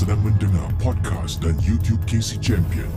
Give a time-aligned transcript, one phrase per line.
[0.00, 2.88] Sedang mendengar podcast dan YouTube Casey Champion.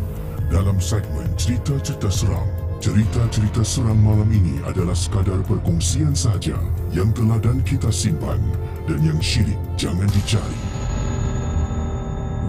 [0.47, 2.47] Dalam segmen cerita-cerita seram,
[2.79, 6.55] cerita-cerita seram malam ini adalah sekadar perkongsian sahaja
[6.95, 8.39] yang telah dan kita simpan
[8.87, 10.59] dan yang syirik jangan dicari.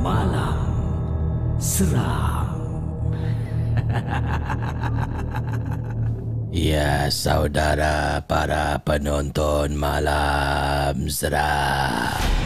[0.06, 0.54] Malam
[1.58, 2.54] Seram
[6.54, 12.43] Ya saudara para penonton Malam Seram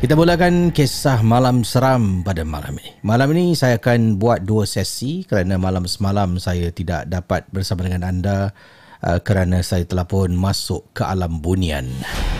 [0.00, 2.96] kita mulakan kisah malam seram pada malam ini.
[3.04, 8.08] Malam ini saya akan buat dua sesi kerana malam semalam saya tidak dapat bersama dengan
[8.08, 8.56] anda
[9.04, 11.84] uh, kerana saya telah pun masuk ke alam bunian.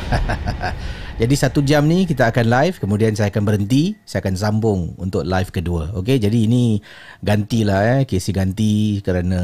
[1.21, 5.29] jadi satu jam ni kita akan live kemudian saya akan berhenti saya akan sambung untuk
[5.29, 5.93] live kedua.
[5.93, 6.81] Okey jadi ini
[7.21, 9.37] gantilah eh KC ganti kerana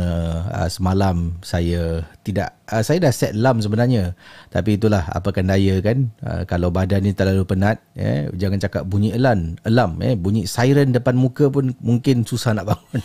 [0.57, 4.17] uh, semalam saya tidak uh, saya dah set alarm sebenarnya.
[4.49, 6.09] Tapi itulah daya kan?
[6.25, 10.97] Uh, kalau badan ni terlalu penat eh jangan cakap bunyi alarm alarm eh bunyi siren
[10.97, 13.05] depan muka pun mungkin susah nak bangun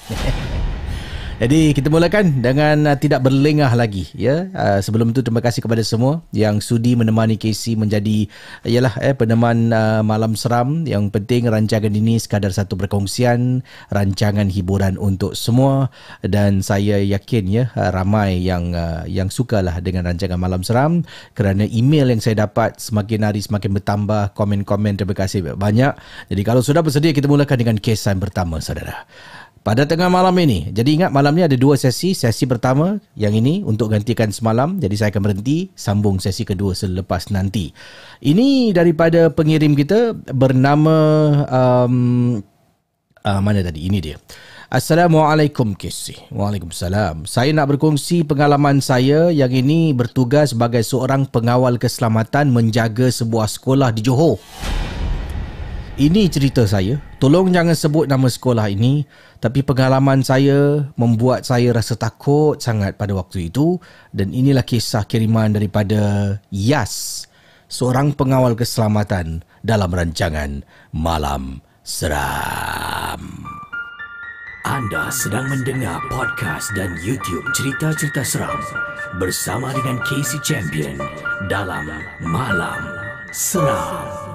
[1.42, 4.46] Jadi kita mulakan dengan uh, tidak berlengah lagi ya.
[4.54, 8.30] Uh, sebelum itu terima kasih kepada semua yang sudi menemani Casey menjadi
[8.62, 10.86] ialah eh peneman uh, malam seram.
[10.86, 15.90] Yang penting rancangan ini sekadar satu perkongsian, rancangan hiburan untuk semua
[16.22, 21.02] dan saya yakin ya uh, ramai yang uh, yang sukalah dengan rancangan malam seram
[21.34, 25.98] kerana email yang saya dapat semakin hari semakin bertambah, komen-komen terima kasih banyak.
[26.30, 29.10] Jadi kalau sudah bersedia kita mulakan dengan yang pertama saudara
[29.62, 30.74] pada tengah malam ini.
[30.74, 32.18] Jadi ingat malam ni ada dua sesi.
[32.18, 34.82] Sesi pertama yang ini untuk gantikan semalam.
[34.82, 37.70] Jadi saya akan berhenti sambung sesi kedua selepas nanti.
[38.22, 40.96] Ini daripada pengirim kita bernama
[41.46, 42.42] um,
[43.22, 43.86] uh, mana tadi?
[43.86, 44.18] Ini dia.
[44.72, 46.16] Assalamualaikum Kisi.
[46.32, 47.28] Waalaikumsalam.
[47.28, 53.92] Saya nak berkongsi pengalaman saya yang ini bertugas sebagai seorang pengawal keselamatan menjaga sebuah sekolah
[53.92, 54.40] di Johor.
[56.00, 56.96] Ini cerita saya.
[57.20, 59.04] Tolong jangan sebut nama sekolah ini,
[59.44, 63.76] tapi pengalaman saya membuat saya rasa takut sangat pada waktu itu
[64.16, 67.28] dan inilah kisah kiriman daripada Yas,
[67.68, 70.64] seorang pengawal keselamatan dalam rancangan
[70.96, 73.44] Malam Seram.
[74.64, 78.62] Anda sedang mendengar podcast dan YouTube cerita-cerita seram
[79.20, 80.96] bersama dengan Casey Champion
[81.52, 81.84] dalam
[82.24, 82.80] Malam
[83.36, 84.31] Seram.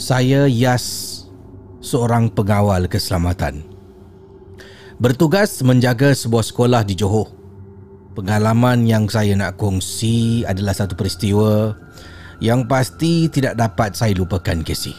[0.00, 1.28] Saya Yas,
[1.84, 3.60] seorang pengawal keselamatan.
[4.96, 7.28] Bertugas menjaga sebuah sekolah di Johor.
[8.16, 11.76] Pengalaman yang saya nak kongsi adalah satu peristiwa
[12.40, 14.96] yang pasti tidak dapat saya lupakan Casey.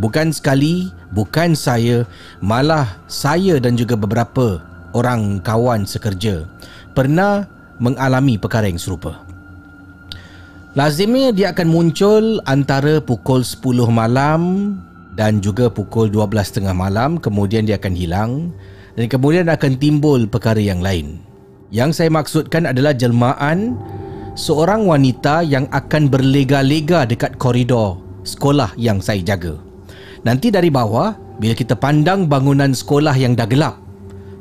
[0.00, 2.08] Bukan sekali, bukan saya,
[2.40, 4.64] malah saya dan juga beberapa
[4.96, 6.48] orang kawan sekerja
[6.96, 7.44] pernah
[7.76, 9.27] mengalami perkara yang serupa.
[10.76, 14.74] Lazimnya dia akan muncul antara pukul 10 malam
[15.16, 18.52] dan juga pukul 12.30 malam kemudian dia akan hilang
[18.92, 21.24] dan kemudian akan timbul perkara yang lain.
[21.72, 23.80] Yang saya maksudkan adalah jelmaan
[24.36, 29.56] seorang wanita yang akan berlega-lega dekat koridor sekolah yang saya jaga.
[30.22, 33.80] Nanti dari bawah, bila kita pandang bangunan sekolah yang dah gelap,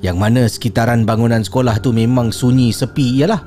[0.03, 3.41] yang mana sekitaran bangunan sekolah tu memang sunyi sepi ialah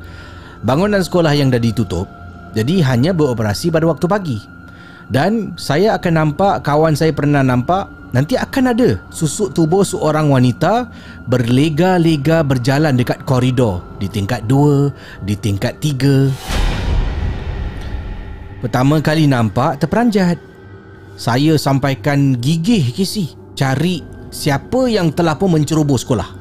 [0.64, 2.06] bangunan sekolah yang dah ditutup,
[2.56, 4.38] jadi hanya beroperasi pada waktu pagi.
[5.10, 10.86] Dan saya akan nampak, kawan saya pernah nampak, nanti akan ada susuk tubuh seorang wanita
[11.26, 16.30] berlega-lega berjalan dekat koridor di tingkat 2, di tingkat 3.
[18.62, 20.38] Pertama kali nampak terperanjat.
[21.18, 24.00] Saya sampaikan gigih kisi cari
[24.30, 26.38] siapa yang telah pun menceroboh sekolah.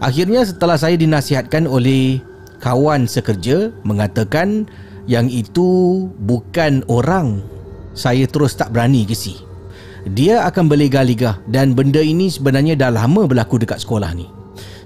[0.00, 2.20] Akhirnya setelah saya dinasihatkan oleh
[2.60, 4.66] kawan sekerja mengatakan
[5.06, 7.42] yang itu bukan orang,
[7.94, 9.38] saya terus tak berani kisi.
[10.06, 14.30] Dia akan berlega-lega dan benda ini sebenarnya dah lama berlaku dekat sekolah ni.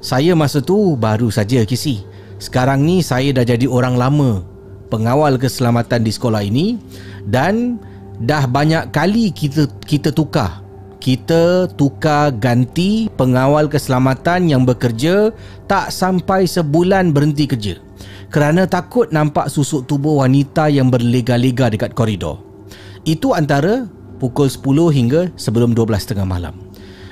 [0.01, 2.01] Saya masa tu baru saja kisi.
[2.41, 4.41] Sekarang ni saya dah jadi orang lama
[4.89, 6.81] pengawal keselamatan di sekolah ini
[7.29, 7.77] dan
[8.21, 10.61] dah banyak kali kita kita tukar
[11.01, 15.33] kita tukar ganti pengawal keselamatan yang bekerja
[15.65, 17.81] tak sampai sebulan berhenti kerja
[18.31, 22.39] kerana takut nampak susuk tubuh wanita yang berlega-lega dekat koridor.
[23.03, 23.91] Itu antara
[24.23, 26.55] pukul 10 hingga sebelum 12.30 malam.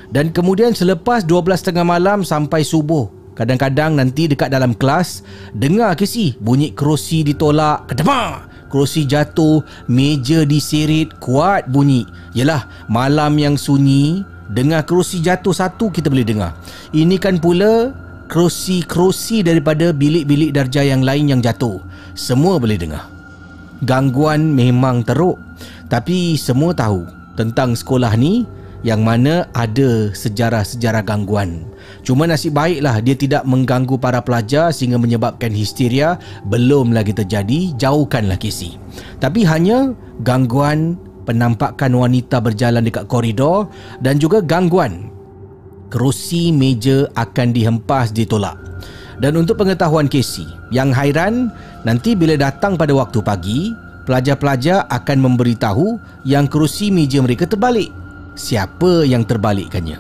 [0.09, 5.23] Dan kemudian selepas 12.30 malam sampai subuh Kadang-kadang nanti dekat dalam kelas
[5.53, 13.37] Dengar ke si bunyi kerusi ditolak Kedemak Kerusi jatuh Meja diserit Kuat bunyi Yelah malam
[13.37, 16.57] yang sunyi Dengar kerusi jatuh satu kita boleh dengar
[16.97, 17.93] Ini kan pula
[18.29, 21.81] Kerusi-kerusi daripada bilik-bilik darjah yang lain yang jatuh.
[22.13, 23.09] Semua boleh dengar.
[23.79, 25.39] Gangguan memang teruk
[25.87, 27.07] Tapi semua tahu
[27.39, 28.43] Tentang sekolah ni
[28.83, 31.67] Yang mana ada sejarah-sejarah gangguan.
[32.07, 36.15] Cuma nasib baiklah dia tidak mengganggu para pelajar sehingga menyebabkan histeria
[36.47, 38.79] belum lagi terjadi, jauhkanlah Casey.
[39.19, 40.95] Tapi hanya gangguan
[41.27, 43.67] penampakan wanita berjalan dekat koridor
[43.99, 45.11] dan juga gangguan
[45.89, 48.57] kerusi meja akan dihempas ditolak.
[49.19, 51.51] Dan untuk pengetahuan Casey, yang hairan
[51.83, 53.75] nanti bila datang pada waktu pagi,
[54.07, 57.91] pelajar-pelajar akan memberitahu yang kerusi meja mereka terbalik.
[58.39, 59.99] Siapa yang terbalikkannya?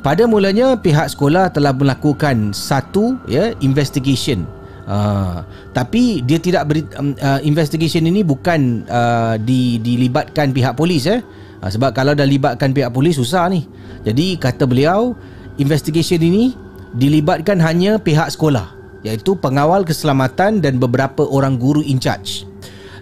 [0.00, 4.44] Pada mulanya pihak sekolah telah melakukan satu ya investigation.
[4.84, 5.40] Uh,
[5.72, 11.24] tapi dia tidak beri, um, uh, investigation ini bukan uh, di, dilibatkan pihak polis eh.
[11.64, 13.64] Uh, sebab kalau dah libatkan pihak polis susah ni.
[14.04, 15.16] Jadi kata beliau
[15.56, 16.52] investigation ini
[16.92, 22.44] dilibatkan hanya pihak sekolah iaitu pengawal keselamatan dan beberapa orang guru in charge.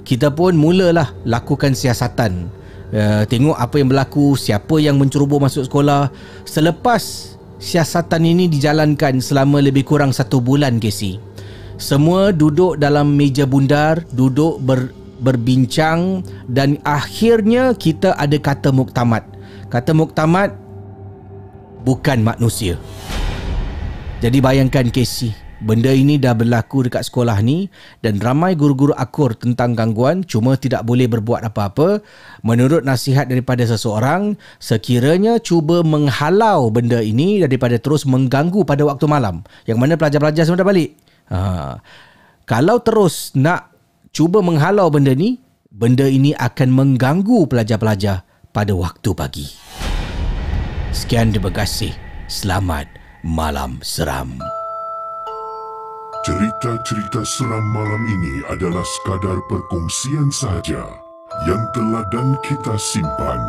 [0.07, 2.47] Kita pun mulalah lakukan siasatan
[2.95, 6.11] uh, tengok apa yang berlaku, siapa yang menceroboh masuk sekolah.
[6.47, 11.19] Selepas siasatan ini dijalankan selama lebih kurang satu bulan, Casey.
[11.79, 14.91] Semua duduk dalam meja bundar, duduk ber,
[15.23, 19.23] berbincang dan akhirnya kita ada kata muktamad.
[19.71, 20.53] Kata muktamad
[21.87, 22.77] bukan manusia.
[24.23, 27.71] Jadi bayangkan Casey, Benda ini dah berlaku dekat sekolah ni
[28.03, 32.03] dan ramai guru-guru akur tentang gangguan cuma tidak boleh berbuat apa-apa.
[32.43, 39.47] Menurut nasihat daripada seseorang, sekiranya cuba menghalau benda ini daripada terus mengganggu pada waktu malam.
[39.63, 40.91] Yang mana pelajar-pelajar semua dah balik.
[41.31, 41.39] Ha.
[42.43, 43.72] Kalau terus nak
[44.13, 45.41] cuba menghalau benda ni,
[45.73, 49.49] benda ini akan mengganggu pelajar-pelajar pada waktu pagi.
[50.93, 51.97] Sekian terima kasih.
[52.29, 52.85] Selamat
[53.25, 54.37] malam seram.
[56.23, 60.87] Cerita-cerita seram malam ini adalah sekadar perkongsian sahaja
[61.49, 63.43] yang teladan kita simpan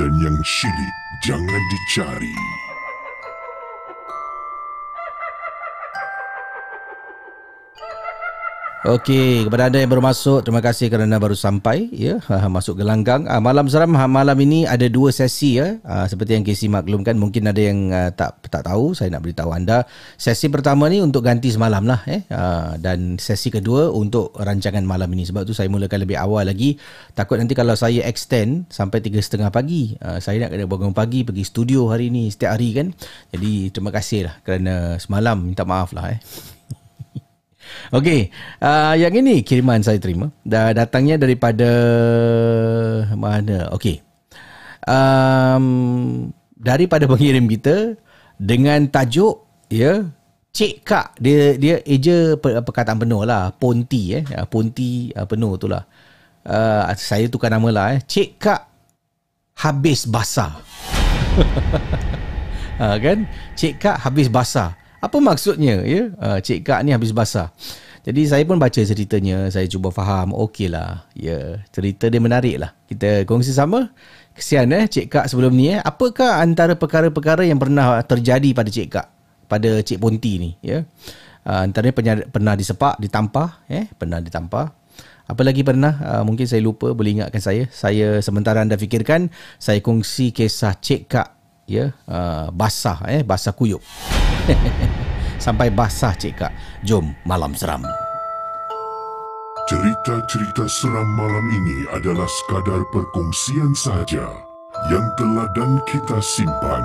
[0.00, 2.34] dan yang syilid jangan dicari.
[8.80, 12.16] Okey, kepada anda yang baru masuk, terima kasih kerana baru sampai ya,
[12.48, 13.28] masuk gelanggang.
[13.28, 15.76] Uh, malam seram malam ini ada dua sesi ya.
[15.84, 19.52] Uh, seperti yang Casey maklumkan, mungkin ada yang uh, tak tak tahu, saya nak beritahu
[19.52, 19.84] anda.
[20.16, 22.24] Sesi pertama ni untuk ganti semalam lah eh.
[22.80, 25.28] Dan sesi kedua untuk rancangan malam ini.
[25.28, 26.80] Sebab tu saya mulakan lebih awal lagi.
[27.12, 29.92] Takut nanti kalau saya extend sampai 3.30 pagi,
[30.24, 32.96] saya nak kena bangun pagi pergi studio hari ini setiap hari kan.
[33.28, 36.20] Jadi terima kasih lah kerana semalam minta maaf lah eh.
[37.90, 38.30] Okey,
[38.62, 40.30] uh, yang ini kiriman saya terima.
[40.46, 41.70] Dah datangnya daripada
[43.14, 43.70] mana?
[43.74, 43.98] Okey.
[44.86, 47.96] um, daripada pengirim kita
[48.40, 50.08] dengan tajuk ya
[50.50, 51.06] Cik Kak.
[51.22, 53.54] Dia dia eja per- perkataan penuh lah.
[53.54, 54.24] Ponti eh.
[54.34, 55.86] Ah, Ponti uh, penuh tu lah.
[56.42, 58.00] Uh, saya tukar nama lah eh.
[58.02, 58.60] Cik Kak
[59.58, 60.58] habis basah.
[62.80, 63.28] Ha, kan?
[63.60, 66.12] Cik Kak habis basah apa maksudnya ya?
[66.20, 67.48] Uh, Cik Kak ni habis basah.
[68.00, 70.32] Jadi saya pun baca ceritanya saya cuba faham.
[70.32, 71.60] Okey lah ya.
[71.72, 72.72] Cerita dia menarik lah.
[72.88, 73.92] Kita kongsi sama.
[74.36, 75.80] Kesian eh Cik Kak sebelum ni eh.
[75.80, 79.06] Apakah antara perkara-perkara yang pernah terjadi pada Cik Kak?
[79.48, 80.84] Pada Cik Ponti ni ya?
[81.44, 83.88] Uh, antaranya pernah, pernah disepak ditampar eh?
[83.96, 84.76] Pernah ditampar
[85.30, 85.94] apa lagi pernah?
[86.02, 87.70] Uh, mungkin saya lupa boleh ingatkan saya.
[87.70, 89.30] Saya sementara anda fikirkan
[89.62, 91.39] saya kongsi kisah Cik Kak
[91.70, 93.78] ya uh, basah eh basah kuyup.
[95.44, 96.52] Sampai basah Cik Kak.
[96.82, 97.86] Jom malam seram.
[99.70, 104.26] Cerita-cerita seram malam ini adalah sekadar perkongsian sahaja
[104.90, 106.84] yang telah dan kita simpan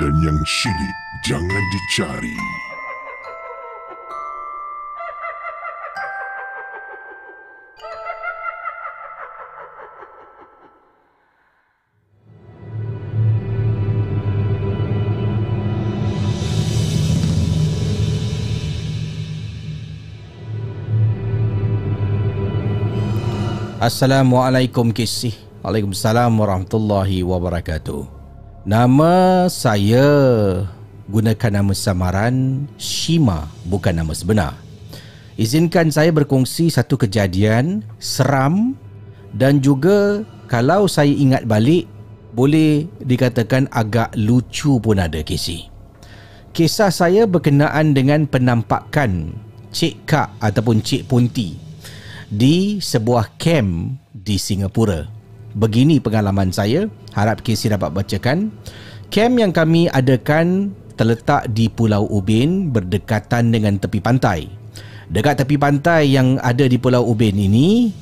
[0.00, 0.96] dan yang syilid
[1.28, 2.65] jangan dicari.
[23.86, 25.30] Assalamualaikum kisih
[25.62, 28.02] Waalaikumsalam warahmatullahi wabarakatuh
[28.66, 30.02] Nama saya
[31.06, 34.58] gunakan nama samaran Shima bukan nama sebenar.
[35.38, 38.74] Izinkan saya berkongsi satu kejadian seram
[39.30, 41.86] dan juga kalau saya ingat balik
[42.34, 45.70] boleh dikatakan agak lucu pun ada Casey.
[46.50, 49.30] Kisah saya berkenaan dengan penampakan
[49.70, 51.65] Cik Kak ataupun Cik Punti
[52.30, 55.06] di sebuah camp di Singapura.
[55.56, 58.52] Begini pengalaman saya, harap Casey dapat bacakan.
[59.08, 64.50] Camp yang kami adakan terletak di Pulau Ubin berdekatan dengan tepi pantai.
[65.06, 67.94] Dekat tepi pantai yang ada di Pulau Ubin ini,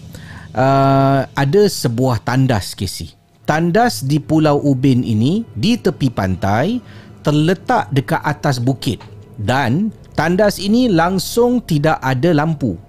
[0.56, 3.12] uh, ada sebuah tandas Casey.
[3.44, 6.80] Tandas di Pulau Ubin ini di tepi pantai
[7.20, 9.04] terletak dekat atas bukit
[9.36, 12.80] dan tandas ini langsung tidak ada lampu.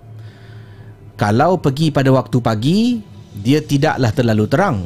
[1.16, 2.80] Kalau pergi pada waktu pagi,
[3.40, 4.78] dia tidaklah terlalu terang.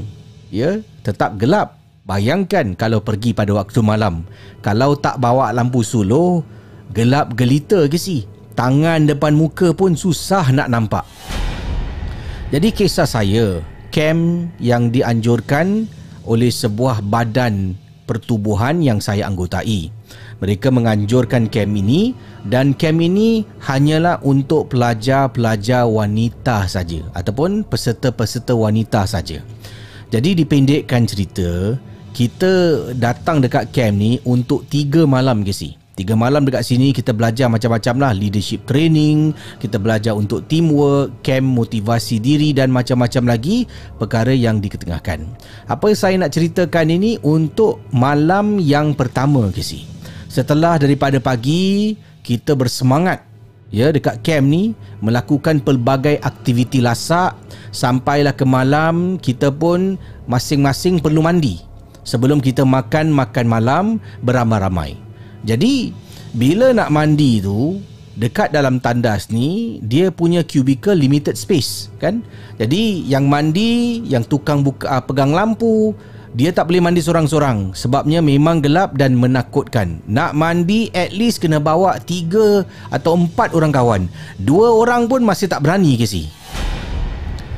[0.54, 1.82] Ya, tetap gelap.
[2.06, 4.26] Bayangkan kalau pergi pada waktu malam.
[4.62, 6.46] Kalau tak bawa lampu suluh,
[6.94, 8.30] gelap gelita ke si?
[8.54, 11.06] Tangan depan muka pun susah nak nampak.
[12.50, 15.90] Jadi kisah saya, camp yang dianjurkan
[16.26, 17.74] oleh sebuah badan
[18.06, 19.90] pertubuhan yang saya anggotai.
[20.40, 22.16] Mereka menganjurkan camp ini
[22.48, 29.44] dan camp ini hanyalah untuk pelajar-pelajar wanita saja ataupun peserta-peserta wanita saja.
[30.10, 31.76] Jadi dipendekkan cerita,
[32.16, 32.52] kita
[32.96, 35.76] datang dekat camp ni untuk tiga malam ke.
[36.00, 41.44] Tiga malam dekat sini kita belajar macam-macam lah Leadership training Kita belajar untuk teamwork Camp
[41.44, 43.68] motivasi diri dan macam-macam lagi
[44.00, 45.28] Perkara yang diketengahkan
[45.68, 49.99] Apa saya nak ceritakan ini Untuk malam yang pertama si
[50.30, 53.26] Setelah daripada pagi Kita bersemangat
[53.74, 57.36] Ya dekat camp ni Melakukan pelbagai aktiviti lasak
[57.74, 59.98] Sampailah ke malam Kita pun
[60.30, 61.60] masing-masing perlu mandi
[62.06, 63.86] Sebelum kita makan makan malam
[64.24, 65.10] beramai-ramai
[65.44, 65.96] jadi
[66.36, 67.80] bila nak mandi tu
[68.20, 72.20] dekat dalam tandas ni dia punya cubicle limited space kan.
[72.60, 75.96] Jadi yang mandi, yang tukang buka uh, pegang lampu,
[76.38, 79.98] dia tak boleh mandi seorang-seorang sebabnya memang gelap dan menakutkan.
[80.06, 82.62] Nak mandi at least kena bawa tiga
[82.94, 84.02] atau empat orang kawan.
[84.38, 86.30] Dua orang pun masih tak berani si.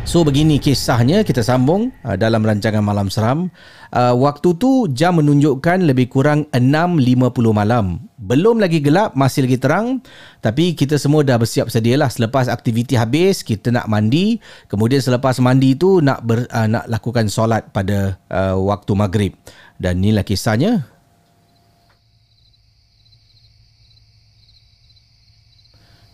[0.07, 3.51] So begini kisahnya kita sambung uh, dalam rancangan Malam Seram.
[3.91, 8.10] Uh, waktu tu jam menunjukkan lebih kurang 6.50 malam.
[8.31, 9.99] Belum lagi gelap, masih lagi terang.
[10.39, 12.07] Tapi kita semua dah bersiap sedia lah.
[12.07, 14.39] Selepas aktiviti habis, kita nak mandi.
[14.71, 19.35] Kemudian selepas mandi tu nak ber, uh, nak lakukan solat pada uh, waktu maghrib.
[19.75, 20.87] Dan inilah kisahnya.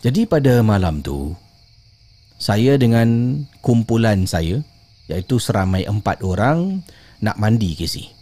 [0.02, 1.38] Jadi pada malam tu,
[2.42, 4.66] saya dengan kumpulan saya
[5.06, 6.82] iaitu seramai empat orang
[7.22, 8.17] nak mandi ke si.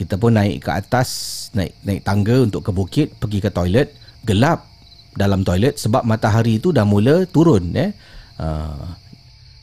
[0.00, 1.08] Kita pun naik ke atas,
[1.52, 3.92] naik naik tangga untuk ke bukit, pergi ke toilet,
[4.24, 4.64] gelap
[5.12, 7.92] dalam toilet sebab matahari itu dah mula turun eh.
[8.40, 8.96] Uh,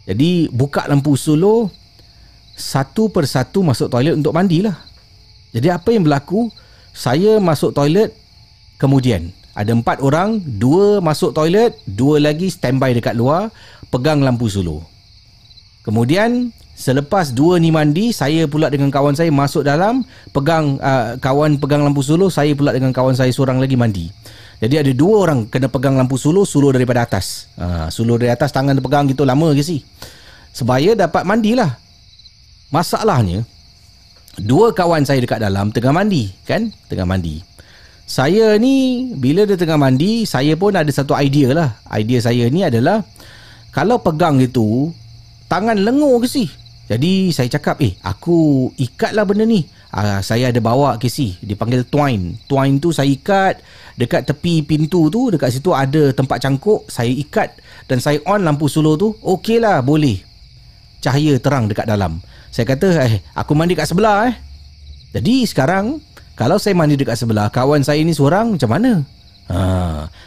[0.06, 1.74] jadi buka lampu solo
[2.54, 4.78] satu persatu masuk toilet untuk mandilah.
[5.58, 6.54] Jadi apa yang berlaku?
[6.94, 8.14] Saya masuk toilet
[8.78, 13.50] kemudian ada empat orang, dua masuk toilet, dua lagi standby dekat luar,
[13.90, 14.86] pegang lampu solo.
[15.82, 21.58] Kemudian selepas dua ni mandi, saya pula dengan kawan saya masuk dalam pegang uh, kawan
[21.58, 24.14] pegang lampu suluh, saya pula dengan kawan saya seorang lagi mandi.
[24.62, 27.50] Jadi ada dua orang kena pegang lampu suluh, suluh daripada atas.
[27.58, 29.82] Uh, suluh dari atas tangan terpegang gitu lama ke si.
[30.54, 31.78] Sebaya dapat mandilah.
[32.70, 33.42] Masalahnya
[34.38, 36.70] dua kawan saya dekat dalam tengah mandi, kan?
[36.90, 37.42] Tengah mandi.
[38.08, 41.70] Saya ni bila dia tengah mandi, saya pun ada satu idea lah.
[41.92, 43.04] Idea saya ni adalah
[43.76, 44.96] kalau pegang gitu,
[45.52, 46.50] tangan lengur ke si?
[46.88, 49.68] Jadi saya cakap, eh aku ikatlah benda ni.
[49.92, 52.40] Uh, saya ada bawa ke si, dipanggil twine.
[52.48, 53.60] Twine tu saya ikat
[54.00, 57.60] dekat tepi pintu tu, dekat situ ada tempat cangkuk, saya ikat
[57.92, 60.24] dan saya on lampu suluh tu, okey lah boleh.
[61.04, 62.24] Cahaya terang dekat dalam.
[62.56, 64.36] Saya kata, eh aku mandi kat sebelah eh.
[65.12, 66.00] Jadi sekarang,
[66.40, 69.04] kalau saya mandi dekat sebelah, kawan saya ni seorang macam mana?
[69.48, 69.60] Ha,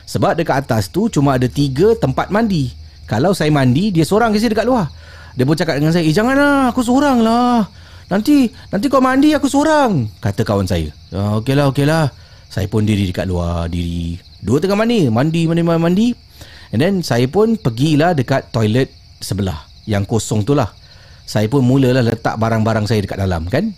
[0.04, 2.72] sebab dekat atas tu cuma ada tiga tempat mandi.
[3.10, 4.86] Kalau saya mandi Dia seorang kasi dekat luar
[5.34, 7.66] Dia pun cakap dengan saya Eh janganlah Aku seorang lah.
[8.10, 10.08] Nanti Nanti kau mandi Aku seorang.
[10.18, 10.90] Kata kawan saya.
[11.14, 12.10] Oh, Okey lah okey lah.
[12.50, 14.18] Saya pun diri dekat luar Diri.
[14.42, 16.08] Dua tengah mandi Mandi mandi mandi, mandi.
[16.70, 20.70] And then saya pun pergilah dekat toilet sebelah Yang kosong tu lah.
[21.26, 23.70] Saya pun mulalah letak barang-barang saya dekat dalam kan?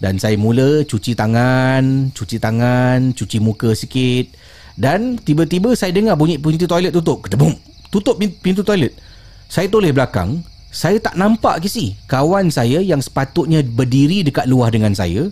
[0.00, 4.32] Dan saya mula cuci tangan Cuci tangan Cuci muka sikit.
[4.74, 7.22] Dan tiba-tiba saya dengar bunyi pintu toilet tutup.
[7.24, 7.54] Ketebum.
[7.94, 8.90] Tutup pintu toilet.
[9.46, 10.42] Saya toleh belakang,
[10.74, 15.30] saya tak nampak ke si kawan saya yang sepatutnya berdiri dekat luar dengan saya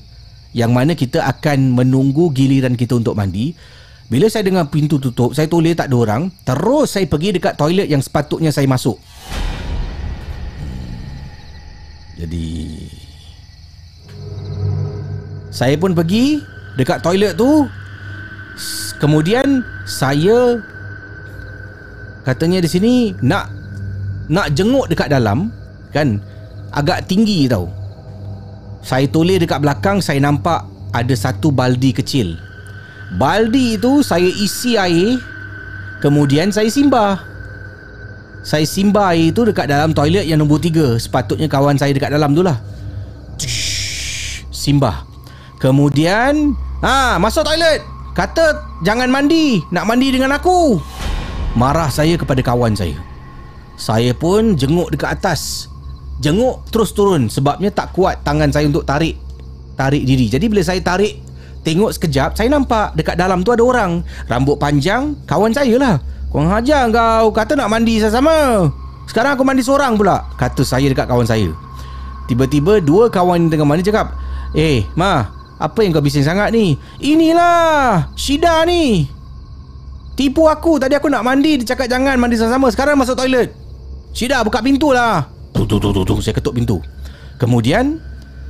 [0.55, 3.59] yang mana kita akan menunggu giliran kita untuk mandi.
[4.07, 7.89] Bila saya dengar pintu tutup, saya toleh tak ada orang, terus saya pergi dekat toilet
[7.89, 9.01] yang sepatutnya saya masuk.
[12.21, 12.47] Jadi
[15.49, 16.39] saya pun pergi
[16.79, 17.67] dekat toilet tu.
[19.01, 20.63] Kemudian saya
[22.23, 22.95] katanya di sini
[23.25, 23.62] nak
[24.33, 25.53] nak jenguk dekat dalam
[25.93, 26.17] kan
[26.73, 27.69] agak tinggi tau.
[28.81, 30.65] Saya toleh dekat belakang saya nampak
[30.97, 32.41] ada satu baldi kecil.
[33.21, 35.21] Baldi itu saya isi air
[36.01, 37.21] kemudian saya simbah
[38.43, 40.97] saya simbah air itu dekat dalam toilet yang nombor tiga.
[40.97, 42.57] Sepatutnya kawan saya dekat dalam tu lah.
[44.49, 45.05] Simbah
[45.61, 47.85] kemudian ah masuk toilet.
[48.17, 49.61] Kata jangan mandi.
[49.71, 50.81] Nak mandi dengan aku.
[51.53, 53.12] Marah saya kepada kawan saya
[53.83, 55.67] Saya pun jenguk dekat atas.
[56.23, 59.19] Jenguk terus turun Sebabnya tak kuat tangan saya untuk tarik
[59.75, 60.31] Tarik diri.
[60.31, 61.19] Jadi bila saya tarik
[61.67, 64.07] Tengok sekejap Saya nampak dekat dalam tu ada orang.
[64.31, 65.99] Rambut panjang Kawan saya lah.
[66.31, 68.71] Kau hajar kau Kata nak mandi sama-sama
[69.11, 71.51] Sekarang aku mandi seorang pula Kata saya dekat kawan saya.
[72.31, 74.15] Tiba-tiba dua kawan yang tengah mandi cakap
[74.55, 75.27] Eh Ma
[75.59, 76.79] Apa yang kau bising sangat ni?
[77.03, 79.11] Inilah Shida ni.
[80.15, 83.62] Tipu aku Tadi aku nak mandi Dia cakap jangan mandi sama-sama Sekarang masuk toilet
[84.13, 85.25] Shida buka pintu lah.
[85.57, 86.79] Tung tung tung tung Saya ketuk pintu.
[87.41, 87.99] Kemudian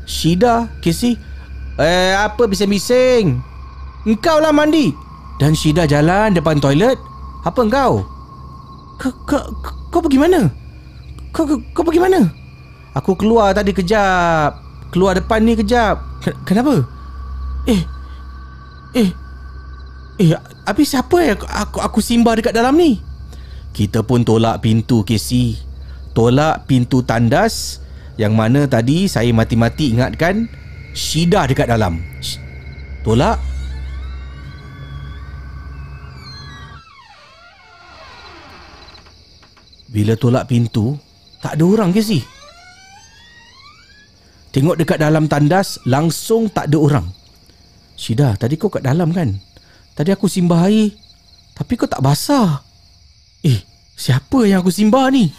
[0.04, 1.14] Shida Casey
[1.80, 3.40] Eh apa bising-bising?
[4.04, 4.92] Engkau lah mandi.
[5.38, 6.98] Dan Shida jalan depan toilet.
[7.46, 8.04] Apa engkau?
[9.00, 9.42] Kau Kau
[9.88, 10.50] Kau pergi mana?
[11.30, 12.28] Kau Kau pergi mana?
[12.92, 14.58] Aku keluar tadi kejap.
[14.92, 16.02] Keluar depan ni kejap.
[16.44, 16.84] Kenapa?
[17.64, 17.80] Eh
[18.92, 19.08] Eh
[20.20, 20.28] Eh
[20.68, 23.11] Habis siapa yang aku, aku, aku simbah dekat dalam ni?
[23.72, 25.56] Kita pun tolak pintu KC
[26.12, 27.80] Tolak pintu tandas
[28.20, 30.44] Yang mana tadi saya mati-mati ingatkan
[30.92, 32.04] Shida dekat dalam.
[33.00, 33.40] Tolak.
[39.88, 41.00] Bila tolak pintu
[41.40, 42.20] Tak ada orang si?
[44.52, 47.08] Tengok dekat dalam tandas Langsung tak ada orang.
[47.96, 49.32] Shida tadi kau kat dalam kan?
[49.96, 50.92] Tadi aku simbah air
[51.56, 52.71] Tapi kau tak basah
[53.42, 53.66] Eh
[53.98, 55.34] Siapa yang aku simbah ni?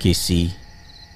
[0.00, 0.52] Casey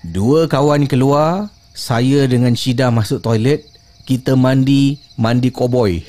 [0.05, 3.65] Dua kawan keluar Saya dengan Shida masuk toilet
[4.05, 6.05] Kita mandi Mandi koboi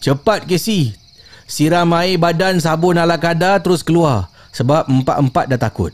[0.00, 0.96] Cepat Casey.
[1.44, 5.92] Siram air badan sabun ala kadar Terus keluar Sebab empat-empat dah takut.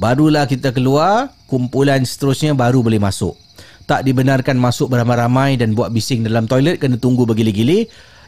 [0.00, 3.38] Barulah kita keluar Kumpulan seterusnya baru boleh masuk.
[3.86, 7.86] Tak dibenarkan masuk beramai-ramai dan buat bising dalam toilet kena tunggu bergili-gili.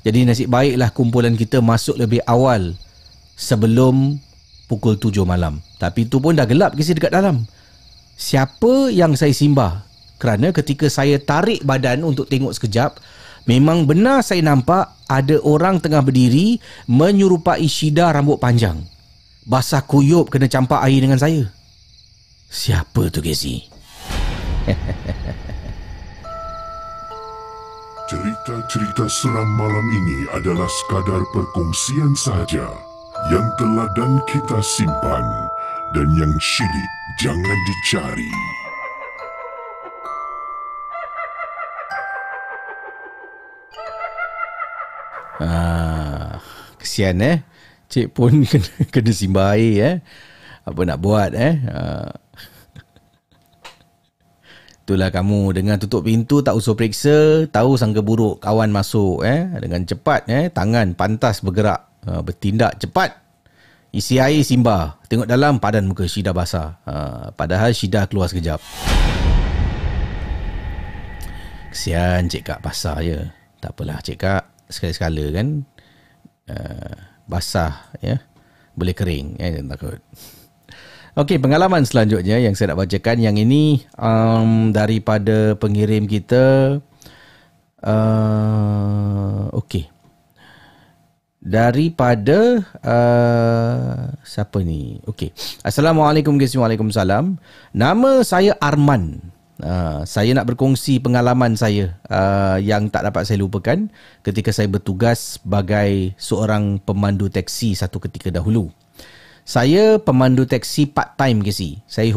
[0.09, 2.73] Jadi nasib baiklah kumpulan kita masuk lebih awal
[3.37, 4.17] sebelum
[4.65, 5.61] pukul 7 malam.
[5.77, 7.45] Tapi itu pun dah gelap kisi dekat dalam.
[8.17, 9.85] Siapa yang saya simbah?
[10.17, 12.97] Kerana ketika saya tarik badan untuk tengok sekejap,
[13.45, 16.57] memang benar saya nampak ada orang tengah berdiri
[16.89, 18.81] menyerupai Shida rambut panjang.
[19.45, 21.53] Basah kuyup kena campak air dengan saya.
[22.49, 23.69] Siapa tu Casey?
[28.09, 32.65] Cerita-cerita seram malam ini adalah sekadar perkongsian sahaja
[33.29, 35.21] yang telah dan kita simpan
[35.93, 36.91] Dan yang syilid
[37.21, 38.33] jangan dicari.
[45.37, 46.41] Ah,
[46.81, 47.45] kesian eh.
[47.93, 49.97] Cik pun kena, kena simbah air eh.
[50.65, 51.61] Apa nak buat eh.
[51.69, 52.17] Ah.
[54.89, 59.85] Itulah kamu dengan tutup pintu tak usah periksa, tahu sangka buruk kawan masuk eh dengan
[59.85, 63.13] cepat eh tangan pantas bergerak, uh, bertindak cepat.
[63.93, 66.81] Isi air simbah, tengok dalam padan muka Syida basah.
[66.89, 68.65] Uh, padahal Syida keluar sekejap.
[71.69, 73.29] Kesian cik kak basah je.
[73.61, 75.69] Tak apalah cik kak, sekali-sekala kan
[76.49, 76.97] uh,
[77.29, 78.17] basah ya.
[78.73, 80.01] Boleh kering eh takut.
[81.19, 86.79] Okey, pengalaman selanjutnya yang saya nak bacakan yang ini um, daripada pengirim kita.
[87.83, 89.91] Uh, Okey.
[91.43, 95.03] Daripada uh, siapa ni?
[95.11, 95.35] Okey.
[95.67, 96.55] Assalamualaikum guys.
[96.55, 97.35] Waalaikumsalam.
[97.75, 99.19] Nama saya Arman.
[99.59, 103.91] Uh, saya nak berkongsi pengalaman saya uh, yang tak dapat saya lupakan
[104.23, 108.71] ketika saya bertugas sebagai seorang pemandu teksi satu ketika dahulu.
[109.49, 111.81] Saya pemandu teksi part time ke.
[111.89, 112.13] Saya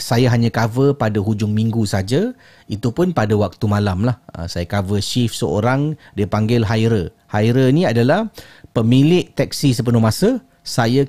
[0.00, 2.32] saya hanya cover pada hujung minggu saja.
[2.64, 4.16] Itu pun pada waktu malam lah.
[4.32, 7.12] Ah, saya cover shift seorang dia panggil hirer.
[7.28, 8.32] Hirer ni adalah
[8.72, 10.40] pemilik teksi sepenuh masa.
[10.64, 11.04] Saya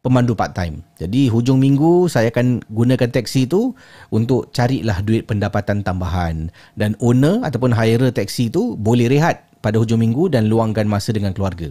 [0.00, 0.80] pemandu part time.
[0.96, 3.76] Jadi hujung minggu saya akan gunakan teksi itu
[4.08, 10.00] untuk carilah duit pendapatan tambahan dan owner ataupun hirer teksi itu boleh rehat pada hujung
[10.00, 11.68] minggu dan luangkan masa dengan keluarga.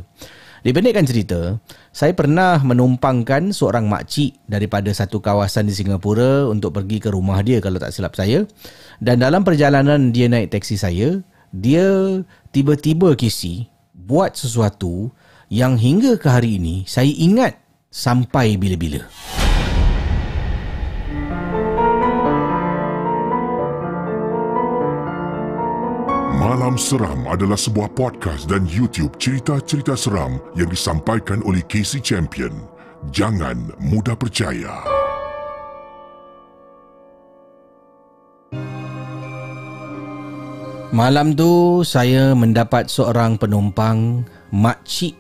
[0.65, 1.62] Dipendekkan cerita,
[1.93, 7.62] saya pernah menumpangkan seorang makcik daripada satu kawasan di Singapura untuk pergi ke rumah dia
[7.62, 8.49] kalau tak silap saya.
[8.97, 11.21] Dan dalam perjalanan dia naik teksi saya,
[11.54, 11.86] dia
[12.49, 15.13] tiba-tiba kisi buat sesuatu
[15.54, 17.62] yang hingga ke hari ini saya ingat
[17.93, 19.06] sampai bila-bila.
[26.45, 32.53] Malam Seram adalah sebuah podcast dan YouTube cerita-cerita seram yang disampaikan oleh Casey Champion.
[33.10, 34.77] Jangan mudah percaya.
[40.93, 44.21] Malam tu saya mendapat seorang penumpang
[44.53, 45.17] makcik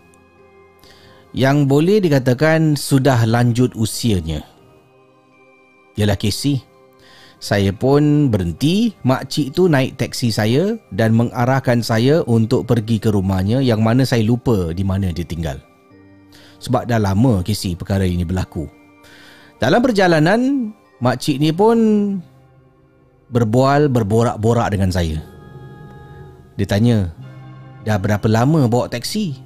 [1.33, 4.45] yang boleh dikatakan sudah lanjut usianya.
[5.97, 6.74] Ialah Casey.
[7.45, 13.61] Saya pun berhenti, makcik tu naik teksi saya dan mengarahkan saya untuk pergi ke rumahnya
[13.61, 15.61] yang mana saya lupa di mana dia tinggal.
[16.57, 18.65] Sebab dah lama Casey perkara ini berlaku.
[19.61, 21.77] Dalam perjalanan, makcik ni pun
[23.29, 25.21] berbual berborak-borak dengan saya.
[26.57, 27.13] Dia tanya,
[27.85, 29.37] dah berapa lama bawa teksi?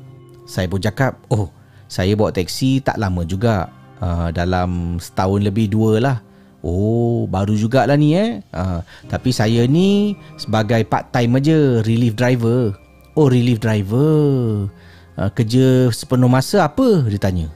[0.47, 1.51] Saya pun cakap, oh
[1.91, 3.75] saya bawa teksi tak lama juga.
[3.99, 6.17] Uh, dalam setahun lebih dua lah.
[6.59, 8.43] Oh, baru jugalah ni eh.
[8.51, 12.75] Uh, tapi saya ni sebagai part time aja, relief driver.
[13.15, 14.67] Oh, relief driver.
[15.15, 17.07] Uh, kerja sepenuh masa apa?
[17.07, 17.47] Dia tanya.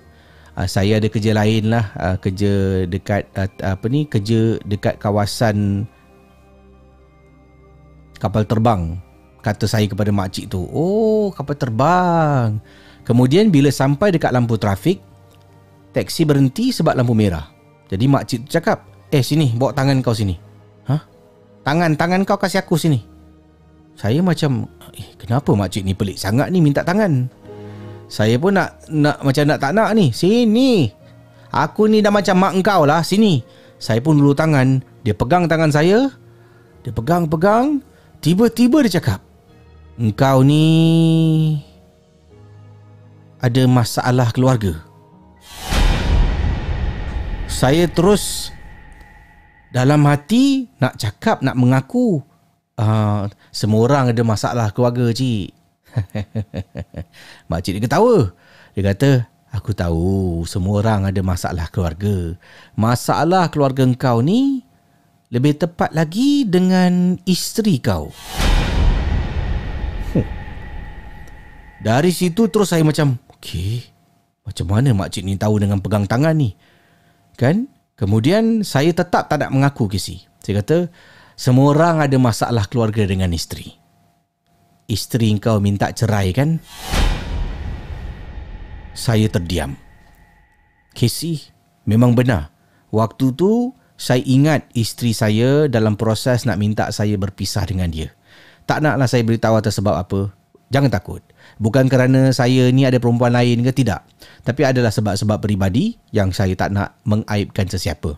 [0.55, 1.91] Uh, saya ada kerja lain lah.
[1.99, 5.83] Uh, kerja dekat, uh, apa ni, kerja dekat kawasan
[8.23, 8.95] kapal terbang.
[9.43, 10.63] Kata saya kepada makcik tu.
[10.71, 12.63] Oh, kapal terbang.
[13.03, 15.03] Kemudian bila sampai dekat lampu trafik,
[15.91, 17.51] teksi berhenti sebab lampu merah.
[17.91, 20.33] Jadi makcik tu cakap, eh sini bawa tangan kau sini.
[20.89, 20.97] Ha?
[21.61, 23.05] Tangan, tangan kau kasih aku sini.
[23.93, 24.65] Saya macam,
[24.97, 27.29] eh kenapa makcik ni pelik sangat ni minta tangan?
[28.09, 30.09] Saya pun nak, nak macam nak tak nak ni.
[30.09, 30.89] Sini.
[31.53, 33.45] Aku ni dah macam mak engkau lah, sini.
[33.77, 36.09] Saya pun dulu tangan, dia pegang tangan saya.
[36.81, 37.85] Dia pegang-pegang,
[38.19, 39.21] tiba-tiba dia cakap,
[39.93, 40.65] Engkau ni
[43.37, 44.81] ada masalah keluarga.
[47.45, 48.49] Saya terus
[49.73, 52.21] dalam hati nak cakap, nak mengaku.
[52.77, 55.49] Uh, semua orang ada masalah keluarga, cik.
[57.49, 58.37] Makcik dia ketawa.
[58.77, 62.37] Dia kata, aku tahu semua orang ada masalah keluarga.
[62.77, 64.61] Masalah keluarga engkau ni
[65.33, 68.13] lebih tepat lagi dengan isteri kau.
[70.13, 70.27] Huh.
[71.81, 73.89] Dari situ terus saya macam, okey,
[74.45, 76.53] macam mana makcik ni tahu dengan pegang tangan ni?
[77.33, 77.72] Kan?
[78.03, 80.27] Kemudian saya tetap tak nak mengaku kisi.
[80.43, 80.91] Saya kata,
[81.39, 83.79] semua orang ada masalah keluarga dengan isteri.
[84.91, 86.59] Isteri kau minta cerai kan?
[88.91, 89.79] Saya terdiam.
[90.91, 91.47] Casey,
[91.87, 92.51] memang benar.
[92.91, 98.11] Waktu tu, saya ingat isteri saya dalam proses nak minta saya berpisah dengan dia.
[98.67, 100.27] Tak naklah saya beritahu atas sebab apa.
[100.75, 101.23] Jangan takut.
[101.61, 104.05] Bukan kerana saya ni ada perempuan lain ke tidak.
[104.43, 108.17] Tapi adalah sebab-sebab peribadi yang saya tak nak mengaibkan sesiapa.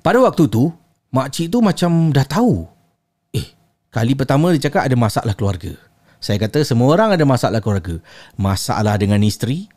[0.00, 0.70] Pada waktu tu,
[1.10, 2.64] makcik tu macam dah tahu.
[3.34, 3.46] Eh,
[3.90, 5.74] kali pertama dia cakap ada masalah keluarga.
[6.16, 8.00] Saya kata semua orang ada masalah keluarga.
[8.40, 9.68] Masalah dengan isteri?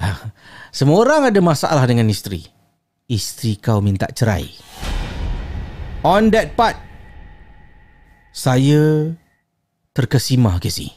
[0.00, 0.32] Ah,
[0.72, 2.44] semua orang ada masalah dengan isteri.
[3.06, 4.50] Isteri kau minta cerai.
[6.04, 6.76] On that part,
[8.32, 9.12] saya
[9.96, 10.95] terkesima Casey.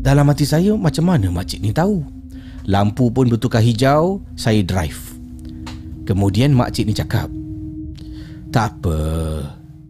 [0.00, 2.00] Dalam hati saya macam mana makcik ni tahu?
[2.64, 4.96] Lampu pun bertukar hijau, saya drive.
[6.08, 7.28] Kemudian makcik ni cakap,
[8.48, 8.98] Tak apa,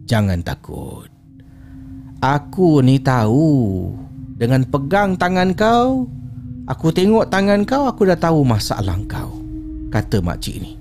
[0.05, 1.07] jangan takut.
[2.19, 3.89] Aku ni tahu.
[4.35, 6.05] Dengan pegang tangan kau,
[6.67, 9.39] aku tengok tangan kau, aku dah tahu masalah kau.
[9.89, 10.75] Kata makcik ni.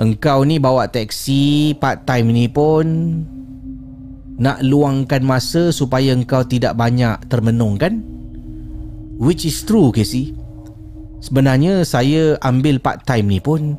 [0.00, 2.86] Engkau ni bawa taksi part time ni pun
[4.38, 8.17] nak luangkan masa supaya engkau tidak banyak termenung kan?
[9.18, 10.38] Which is true Casey.
[11.18, 13.74] Sebenarnya saya ambil part time ni pun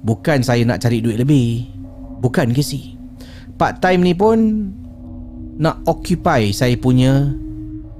[0.00, 1.68] bukan saya nak cari duit lebih.
[2.24, 2.96] Bukan Casey.
[3.60, 4.72] Part time ni pun
[5.60, 7.30] nak occupy saya punya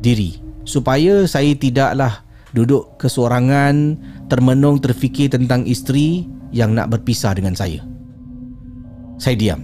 [0.01, 2.25] diri supaya saya tidaklah
[2.57, 4.01] duduk kesorangan
[4.33, 7.85] termenung terfikir tentang isteri yang nak berpisah dengan saya.
[9.21, 9.61] Saya diam.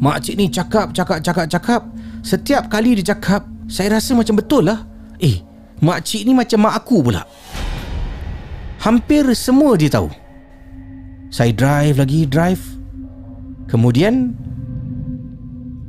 [0.00, 1.82] Makcik ni cakap, cakap, cakap, cakap.
[2.24, 4.82] Setiap kali dia cakap, saya rasa macam betul lah.
[5.22, 5.44] Eh,
[5.80, 7.22] makcik ni macam mak aku pula.
[8.84, 10.12] Hampir semua dia tahu.
[11.32, 12.62] Saya drive lagi, drive.
[13.66, 14.36] Kemudian,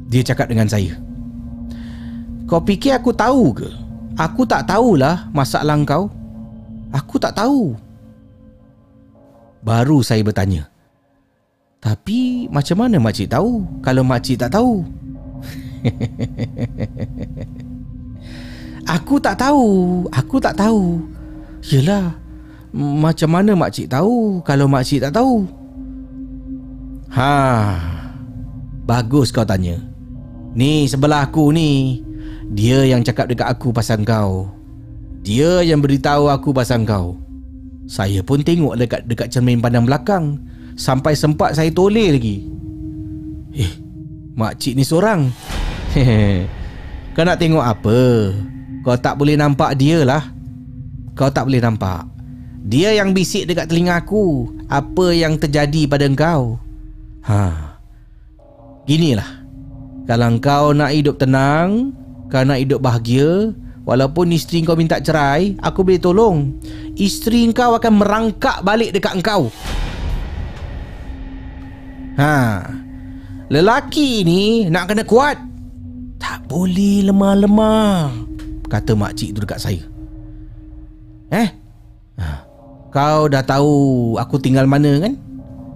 [0.09, 0.95] dia cakap dengan saya.
[2.47, 3.69] Kau fikir aku tahu ke?
[4.15, 6.07] Aku tak tahulah masalah kau.
[6.95, 7.75] Aku tak tahu.
[9.65, 10.69] Baru saya bertanya.
[11.83, 14.87] Tapi macam mana makcik tahu kalau makcik tak tahu?
[18.85, 20.05] aku tak tahu.
[20.13, 21.01] Aku tak tahu.
[21.65, 22.15] Yelah.
[22.75, 25.47] Macam mana makcik tahu kalau makcik tak tahu?
[27.15, 27.33] Ha.
[28.83, 29.79] Bagus kau tanya.
[30.55, 32.03] Ni sebelah aku ni.
[32.51, 34.51] Dia yang cakap dekat aku pasal kau.
[35.25, 37.17] Dia yang beritahu aku pasal kau.
[37.89, 40.37] Saya pun tengok dekat dekat cermin pandang belakang.
[40.75, 42.43] Sampai sempat saya toleh lagi
[43.55, 43.71] Eh
[44.35, 45.31] Makcik ni seorang
[47.15, 47.99] Kau nak tengok apa
[48.85, 50.21] Kau tak boleh nampak dia lah.
[51.17, 52.05] Kau tak boleh nampak.
[52.61, 54.53] Dia yang bisik dekat telinga aku.
[54.69, 56.61] Apa yang terjadi pada engkau?
[57.25, 57.73] Ha.
[58.85, 59.41] Ginilah.
[60.05, 61.89] Kalau kau nak hidup tenang
[62.29, 63.57] Kau nak hidup bahagia
[63.89, 66.53] Walaupun isteri kau minta cerai Aku boleh tolong.
[66.93, 69.49] Isteri kau akan merangkak balik dekat engkau.
[72.21, 72.61] Ha.
[73.49, 75.37] Lelaki ni nak kena kuat.
[76.17, 78.34] Tak boleh lemah-lemah.
[78.65, 79.83] Kata makcik tu dekat saya.
[81.29, 81.49] Eh?
[82.17, 82.45] Ha.
[82.89, 83.73] Kau dah tahu
[84.15, 85.13] aku tinggal mana kan?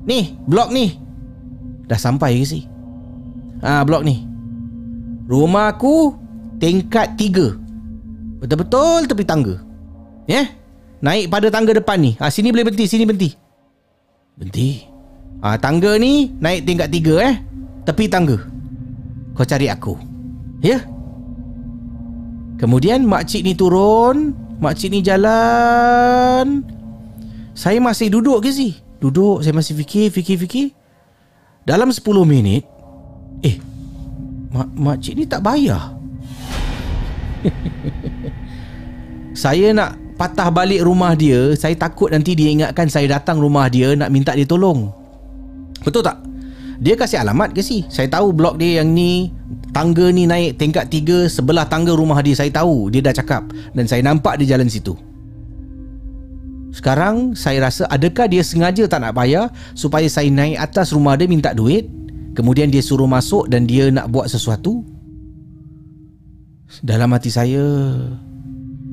[0.08, 0.96] Ni, blok ni.
[1.86, 2.66] Dah sampai ke si?
[3.60, 4.24] Ha, blok ni.
[5.28, 6.16] Rumah aku
[6.58, 7.54] tingkat tiga.
[8.40, 9.60] Betul-betul tepi tangga.
[10.26, 10.42] Ya?
[10.42, 10.48] Yeah?
[11.00, 12.12] Naik pada tangga depan ni.
[12.20, 13.36] Ha, sini boleh berhenti, sini berhenti.
[14.40, 14.70] Berhenti.
[15.44, 17.36] Ha, tangga ni naik tingkat tiga eh.
[17.84, 18.40] Tepi tangga.
[19.36, 19.96] Kau cari aku.
[20.64, 20.84] Ya?
[22.60, 26.68] Kemudian makcik ni turun, makcik ni jalan.
[27.56, 28.76] Saya masih duduk ke sih?
[29.00, 30.68] Duduk, saya masih fikir, fikir, fikir.
[31.64, 32.68] Dalam 10 minit,
[33.48, 33.56] eh,
[34.52, 35.96] mak makcik ni tak bayar.
[39.44, 43.96] saya nak patah balik rumah dia, saya takut nanti dia ingatkan saya datang rumah dia
[43.96, 44.92] nak minta dia tolong.
[45.80, 46.29] Betul tak?
[46.80, 47.84] Dia kasih alamat ke sih?
[47.92, 49.36] Saya tahu blok dia yang ni
[49.76, 52.88] Tangga ni naik tingkat tiga Sebelah tangga rumah dia Saya tahu.
[52.88, 53.52] Dia dah cakap.
[53.76, 54.96] Dan saya nampak di jalan situ.
[56.72, 61.28] Sekarang Saya rasa Adakah dia sengaja tak nak bayar Supaya saya naik atas rumah dia
[61.28, 61.92] Minta duit?
[62.32, 64.80] Kemudian dia suruh masuk Dan dia nak buat sesuatu?
[66.80, 67.66] Dalam hati saya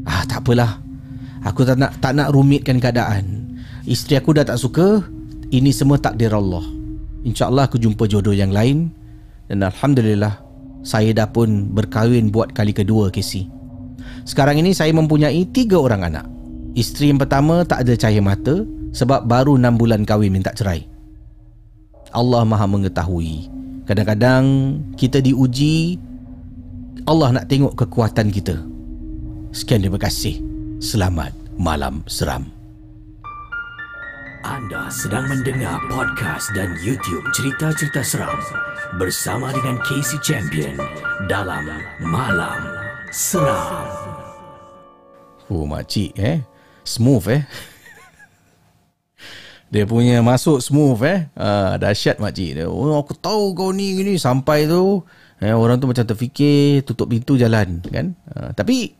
[0.06, 0.82] Ah tak apalah.
[1.46, 3.54] Aku tak nak tak nak rumitkan keadaan.
[3.86, 5.02] Isteri aku dah tak suka.
[5.50, 6.75] Ini semua takdir Allah
[7.26, 8.94] InsyaAllah aku jumpa jodoh yang lain.
[9.46, 10.42] Dan Alhamdulillah
[10.82, 13.46] Saya dah pun berkahwin buat kali kedua Casey
[14.26, 16.26] Sekarang ini saya mempunyai tiga orang anak.
[16.74, 20.86] Isteri yang pertama tak ada cahaya mata Sebab baru enam bulan kahwin minta cerai.
[22.14, 23.50] Allah maha mengetahui.
[23.86, 24.44] Kadang-kadang
[24.96, 26.00] kita diuji
[27.06, 28.56] Allah nak tengok kekuatan kita.
[29.54, 30.42] Sekian terima kasih.
[30.82, 32.55] Selamat malam seram
[34.46, 38.38] anda sedang mendengar podcast dan YouTube cerita-cerita seram
[38.94, 40.78] bersama dengan Casey Champion
[41.26, 41.66] dalam
[41.98, 42.62] Malam
[43.10, 43.90] Seram.
[45.50, 46.46] Oh makcik eh?
[46.86, 47.42] Smooth eh?
[49.66, 51.26] Dia punya masuk smooth eh?
[51.34, 52.62] Ah, Dahsyat makcik.
[52.62, 55.02] Dia Oh aku tahu kau ni gini Sampai tu.
[55.42, 58.14] Eh, Orang tu macam terfikir Tutup pintu jalan kan?
[58.30, 58.94] Ah, Tapi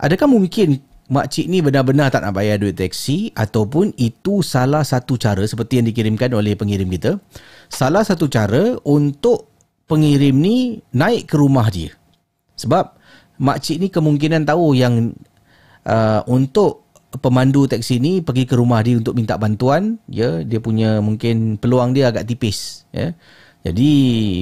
[0.00, 5.42] Adakah mungkin Makcik ni benar-benar tak nak bayar duit teksi Ataupun itu salah satu cara
[5.42, 7.18] Seperti yang dikirimkan oleh pengirim kita
[7.66, 9.50] Salah satu cara Untuk
[9.90, 11.90] pengirim ni Naik ke rumah dia
[12.54, 12.94] Sebab
[13.40, 15.16] Makcik ni kemungkinan tahu yang
[15.88, 21.02] uh, untuk pemandu teksi ni pergi ke rumah dia untuk minta bantuan ya dia punya
[21.02, 23.16] mungkin peluang dia agak tipis ya.
[23.60, 23.92] Jadi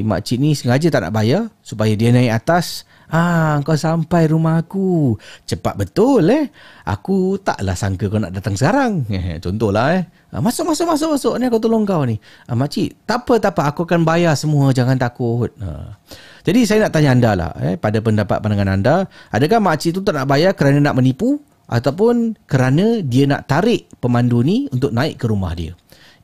[0.06, 5.16] makcik ni sengaja tak nak bayar supaya dia naik atas Ah, kau sampai rumah aku.
[5.48, 6.52] Cepat betul eh.
[6.84, 9.08] Aku taklah sangka kau nak datang sekarang.
[9.08, 10.02] Eh, contohlah eh.
[10.28, 11.34] Ah, masuk, masuk, masuk, masuk.
[11.40, 12.20] Ni aku tolong kau ni.
[12.44, 13.72] Ah, makcik, tak apa, tak apa.
[13.72, 14.76] Aku akan bayar semua.
[14.76, 15.48] Jangan takut.
[15.56, 15.96] Ah.
[16.44, 17.52] Jadi saya nak tanya anda lah.
[17.64, 18.96] Eh, pada pendapat pandangan anda.
[19.32, 21.40] Adakah makcik tu tak nak bayar kerana nak menipu?
[21.68, 25.76] Ataupun kerana dia nak tarik pemandu ni untuk naik ke rumah dia?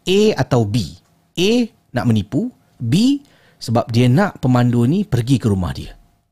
[0.05, 0.81] A atau B?
[1.37, 2.53] A, nak menipu.
[2.81, 3.25] B,
[3.57, 5.97] sebab dia nak pemandu ni pergi ke rumah dia.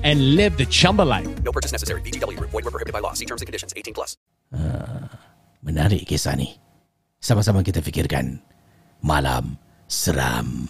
[0.00, 1.28] and live the Chumba life.
[1.44, 2.00] No purchase necessary.
[2.00, 2.50] VGW Group.
[2.50, 3.12] Void were prohibited by law.
[3.12, 3.76] See terms and conditions.
[3.76, 4.16] 18 plus.
[5.64, 6.56] Menarik kisah ni.
[7.20, 8.40] Sama-sama kita fikirkan.
[9.04, 10.68] Malam Seram.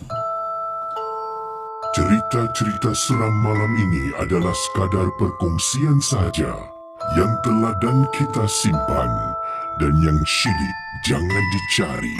[1.94, 6.50] Cerita-cerita seram malam ini adalah sekadar perkongsian sahaja
[7.14, 9.10] yang teladan kita simpan
[9.78, 12.18] dan yang syilid jangan dicari.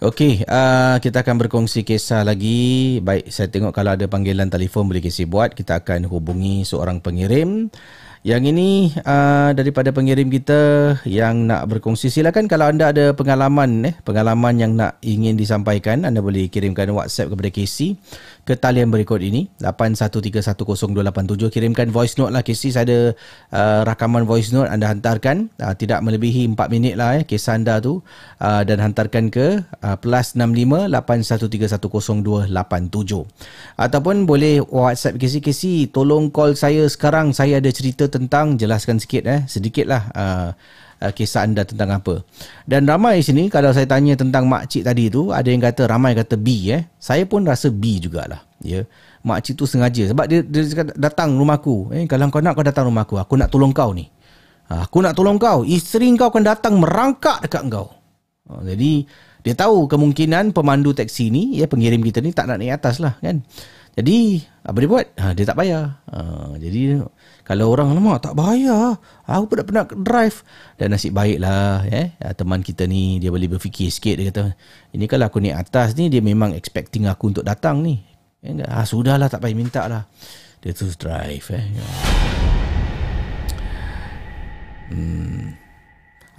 [0.00, 3.04] Okey, uh, kita akan berkongsi kisah lagi.
[3.04, 5.52] Baik, saya tengok kalau ada panggilan telefon boleh kisi buat.
[5.52, 7.68] Kita akan hubungi seorang pengirim.
[8.24, 8.68] Yang ini
[9.04, 10.60] uh, daripada pengirim kita
[11.04, 12.08] yang nak berkongsi.
[12.08, 17.36] Silakan kalau anda ada pengalaman eh, pengalaman yang nak ingin disampaikan, anda boleh kirimkan WhatsApp
[17.36, 18.00] kepada Casey
[18.50, 19.46] ke talian berikut ini.
[19.62, 22.42] 81310287 kirimkan voice note lah.
[22.42, 22.98] Casey saya ada
[23.54, 25.54] uh, rakaman voice note anda hantarkan.
[25.62, 28.02] Uh, tidak melebihi 4 minit lah eh kisah anda tu.
[28.42, 32.50] Uh, dan hantarkan ke uh, plus 65 81310287
[33.78, 37.30] ataupun boleh WhatsApp Casey Casey tolong call saya sekarang.
[37.30, 40.50] Saya ada cerita tentang jelaskan sikit eh sedikit lah uh,
[41.00, 42.22] uh, kisah anda tentang apa.
[42.68, 46.36] Dan ramai sini kalau saya tanya tentang makcik tadi tu, ada yang kata ramai kata
[46.36, 46.86] B eh.
[47.00, 48.44] Saya pun rasa B jugalah.
[48.60, 48.84] Ya.
[49.20, 51.92] Makcik tu sengaja sebab dia, dia datang rumahku.
[51.92, 54.08] Eh kalau kau nak kau datang rumahku, aku nak tolong kau ni.
[54.70, 55.66] Ha, aku nak tolong kau.
[55.66, 57.90] Isteri kau akan datang merangkak dekat kau.
[58.48, 59.04] Ha, jadi
[59.40, 63.16] dia tahu kemungkinan pemandu teksi ni, ya pengirim kita ni tak nak naik atas lah
[63.20, 63.42] kan.
[63.98, 65.06] Jadi apa dia buat?
[65.18, 66.00] Ha, dia tak bayar.
[66.08, 66.18] Ha,
[66.56, 67.02] jadi
[67.50, 68.94] kalau orang lama tak bayar,
[69.26, 70.46] aku pun tak pernah drive.
[70.78, 74.54] Dan nasib baiklah eh teman kita ni dia boleh berfikir sikit dia kata,
[74.94, 77.98] ini kalau aku naik atas ni dia memang expecting aku untuk datang ni.
[78.46, 80.06] Eh, ah sudahlah tak payah minta lah.
[80.62, 81.64] Dia terus drive eh.
[84.94, 85.58] Hmm.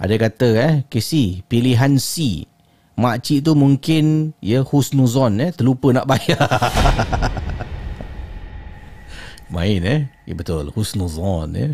[0.00, 2.48] Ada kata eh, KC, pilihan C.
[2.96, 6.40] Makcik tu mungkin ya husnuzon eh, terlupa nak bayar.
[9.52, 10.00] Main eh.
[10.24, 10.72] Ya betul.
[10.72, 11.72] Husnuzon eh.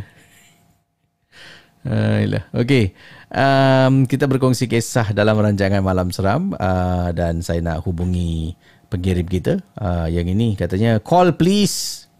[1.86, 2.44] Ayolah.
[2.52, 2.92] Okey.
[3.30, 8.58] Um, kita berkongsi kisah dalam rancangan Malam Seram uh, dan saya nak hubungi
[8.90, 9.62] pengirim kita.
[9.78, 12.10] Uh, yang ini katanya call please.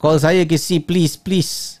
[0.00, 1.78] Call saya KC please please.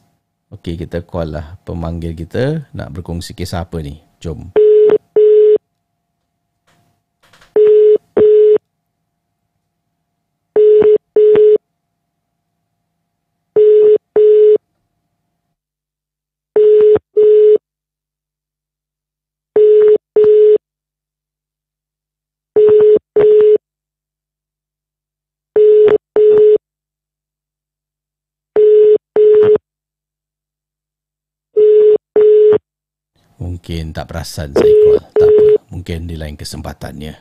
[0.52, 3.98] Okey, kita call lah pemanggil kita nak berkongsi kisah apa ni.
[4.20, 4.65] Jom.
[33.36, 35.00] Mungkin tak perasan saya call.
[35.12, 35.44] Tak apa.
[35.68, 37.14] Mungkin di lain kesempatannya.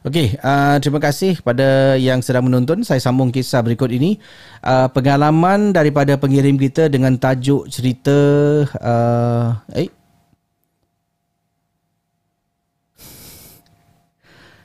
[0.00, 2.82] Okey, uh, terima kasih kepada yang sedang menonton.
[2.82, 4.18] Saya sambung kisah berikut ini.
[4.64, 8.16] Uh, pengalaman daripada pengirim kita dengan tajuk cerita...
[8.80, 9.92] Uh, eh?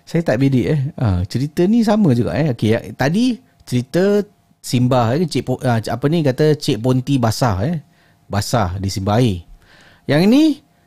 [0.07, 0.81] Saya tak bedik eh.
[0.95, 2.55] Uh, cerita ni sama juga eh.
[2.55, 3.37] Okey, ya, tadi
[3.67, 4.23] cerita
[4.65, 7.85] Simbah eh, Cik uh, apa ni kata Cik Ponti basah eh.
[8.25, 9.45] Basah di simbah air.
[10.09, 10.43] Yang ini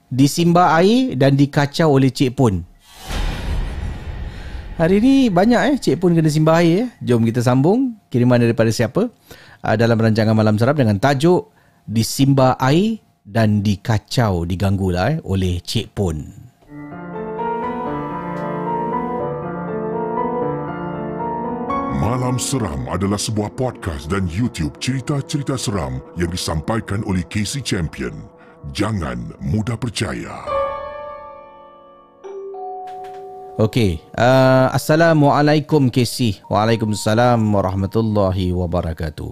[0.09, 2.65] disimbah air dan dikacau oleh Cik Pon.
[4.79, 6.89] Hari ni banyak eh Cik Pon kena simbah air eh.
[7.03, 9.11] Jom kita sambung kiriman daripada siapa
[9.65, 11.51] uh, dalam rancangan Malam Seram dengan tajuk
[11.89, 16.49] Disimbah air dan dikacau diganggu lah eh, oleh Cik Pon.
[21.99, 28.38] Malam Seram adalah sebuah podcast dan YouTube cerita-cerita seram yang disampaikan oleh Casey Champion.
[28.75, 30.35] Jangan mudah percaya.
[33.59, 36.43] Okey, uh, Assalamualaikum Casey.
[36.47, 39.31] Waalaikumsalam warahmatullahi wabarakatuh.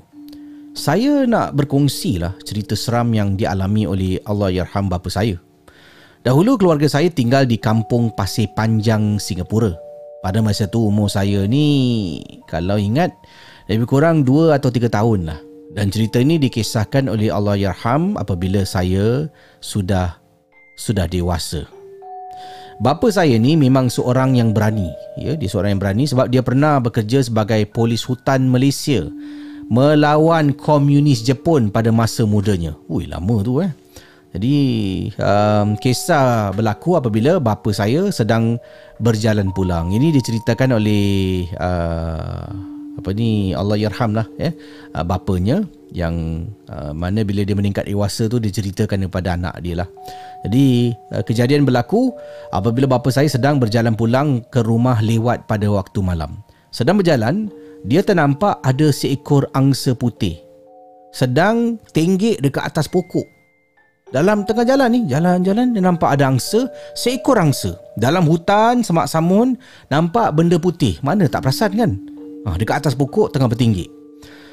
[0.75, 5.39] Saya nak berkongsi lah cerita seram yang dialami oleh Allah Yarham bapa saya.
[6.27, 9.75] Dahulu keluarga saya tinggal di kampung Pasir Panjang, Singapura.
[10.27, 12.19] Pada masa tu umur saya ni
[12.51, 13.15] kalau ingat
[13.71, 15.46] lebih kurang 2 atau 3 tahun lah.
[15.77, 19.29] Dan cerita ini dikisahkan oleh Allah Yarham apabila saya
[19.61, 20.17] sudah
[20.81, 21.69] sudah dewasa.
[22.81, 24.89] Bapa saya ni memang seorang yang berani.
[25.21, 29.05] Ya, dia seorang yang berani sebab dia pernah bekerja sebagai polis hutan Malaysia
[29.69, 32.73] melawan komunis Jepun pada masa mudanya.
[32.89, 33.69] Ui, lama tu eh.
[34.33, 34.57] Jadi
[35.17, 38.61] um, kisah berlaku apabila bapa saya sedang
[39.01, 39.93] berjalan pulang.
[39.93, 44.53] Ini diceritakan oleh uh, apa ni Allah yarham lah ya.
[44.97, 49.89] Uh, bapanya yang uh, mana bila dia meningkat dewasa tu diceritakan kepada anak dia lah.
[50.45, 52.11] Jadi uh, kejadian berlaku
[52.51, 56.41] apabila bapa saya sedang berjalan pulang ke rumah lewat pada waktu malam.
[56.75, 57.49] Sedang berjalan,
[57.89, 60.47] dia ternampak ada seekor angsa putih
[61.17, 63.25] sedang tenggek dekat atas pokok.
[64.13, 67.75] Dalam tengah jalan ni, jalan-jalan dia nampak ada angsa, seekor angsa.
[67.97, 69.57] Dalam hutan semak samun,
[69.89, 71.01] nampak benda putih.
[71.01, 71.91] Mana tak perasan kan?
[72.47, 73.91] Ha, dekat atas pokok tengah bertinggi.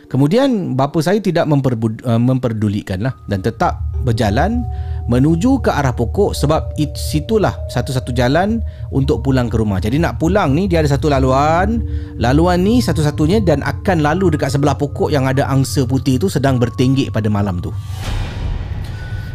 [0.09, 4.61] Kemudian bapa saya tidak memperbud, uh, memperdulikan lah dan tetap berjalan
[5.07, 8.59] menuju ke arah pokok sebab it, situlah satu-satu jalan
[8.91, 9.79] untuk pulang ke rumah.
[9.79, 11.81] Jadi nak pulang ni dia ada satu laluan.
[12.19, 16.59] Laluan ni satu-satunya dan akan lalu dekat sebelah pokok yang ada angsa putih tu sedang
[16.61, 17.71] bertinggik pada malam tu.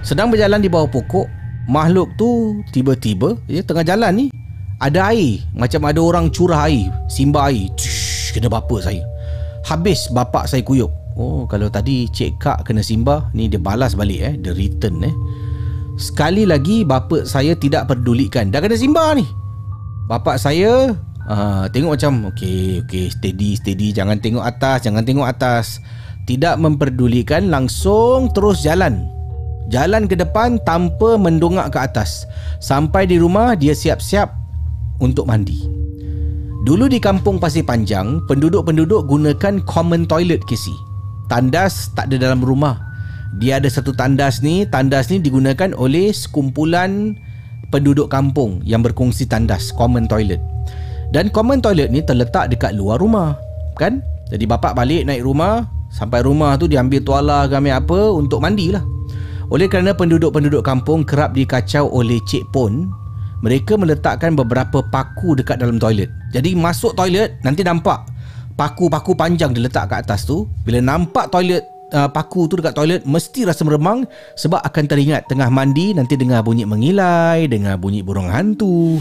[0.04, 1.26] Sedang berjalan di bawah pokok,
[1.66, 4.26] makhluk tu tiba-tiba ya tengah jalan ni
[4.78, 7.66] ada air, macam ada orang curah air, simba air.
[7.74, 8.07] Tsh,
[8.39, 9.03] kena bapa saya.
[9.66, 10.89] Habis bapak saya kuyup.
[11.18, 15.14] Oh, kalau tadi cik kak kena simba, ni dia balas balik eh, dia return eh.
[15.99, 18.55] Sekali lagi bapa saya tidak pedulikan.
[18.55, 19.26] Dah kena simba ni.
[20.07, 20.95] Bapak saya
[21.26, 25.82] uh, tengok macam okey, okey, steady, steady, jangan tengok atas, jangan tengok atas.
[26.24, 29.18] Tidak memperdulikan langsung terus jalan
[29.68, 32.24] Jalan ke depan tanpa mendongak ke atas.
[32.57, 34.32] Sampai di rumah dia siap-siap
[34.97, 35.78] untuk mandi.
[36.59, 40.74] Dulu di kampung Pasir Panjang, penduduk-penduduk gunakan common toilet kisi.
[41.30, 42.74] Tandas tak ada dalam rumah.
[43.38, 47.14] Dia ada satu tandas ni, tandas ni digunakan oleh sekumpulan
[47.70, 50.42] penduduk kampung yang berkongsi tandas, common toilet.
[51.14, 53.38] Dan common toilet ni terletak dekat luar rumah,
[53.78, 54.02] kan?
[54.26, 55.62] Jadi bapak balik naik rumah,
[55.94, 58.82] sampai rumah tu dia ambil tuala ke apa untuk mandilah.
[59.54, 62.90] Oleh kerana penduduk-penduduk kampung kerap dikacau oleh Cik Pon,
[63.46, 66.11] mereka meletakkan beberapa paku dekat dalam toilet.
[66.29, 68.05] Jadi masuk toilet nanti nampak
[68.59, 70.45] paku-paku panjang diletak kat atas tu.
[70.66, 71.64] Bila nampak toilet
[71.95, 74.05] uh, paku tu dekat toilet mesti rasa meremang
[74.37, 79.01] sebab akan teringat tengah mandi nanti dengar bunyi mengilai, dengar bunyi burung hantu.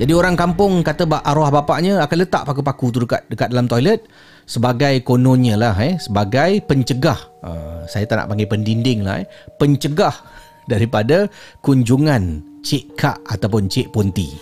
[0.00, 4.08] Jadi orang kampung kata arwah bapaknya akan letak paku-paku tu dekat dekat dalam toilet
[4.48, 9.26] sebagai kononnya lah eh sebagai pencegah uh, saya tak nak panggil pendinding lah eh
[9.60, 10.10] pencegah
[10.70, 11.30] daripada
[11.62, 14.34] kunjungan cik kak ataupun cik ponti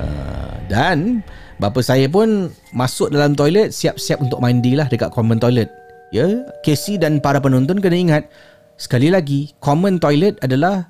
[0.00, 1.20] uh, dan
[1.60, 5.68] bapa saya pun masuk dalam toilet siap-siap untuk mandi lah dekat common toilet
[6.12, 8.24] ya Casey dan para penonton kena ingat
[8.76, 10.88] sekali lagi common toilet adalah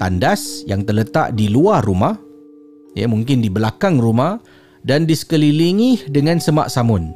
[0.00, 2.16] tandas yang terletak di luar rumah
[2.96, 4.40] ya mungkin di belakang rumah
[4.86, 7.12] dan disekelilingi dengan semak samun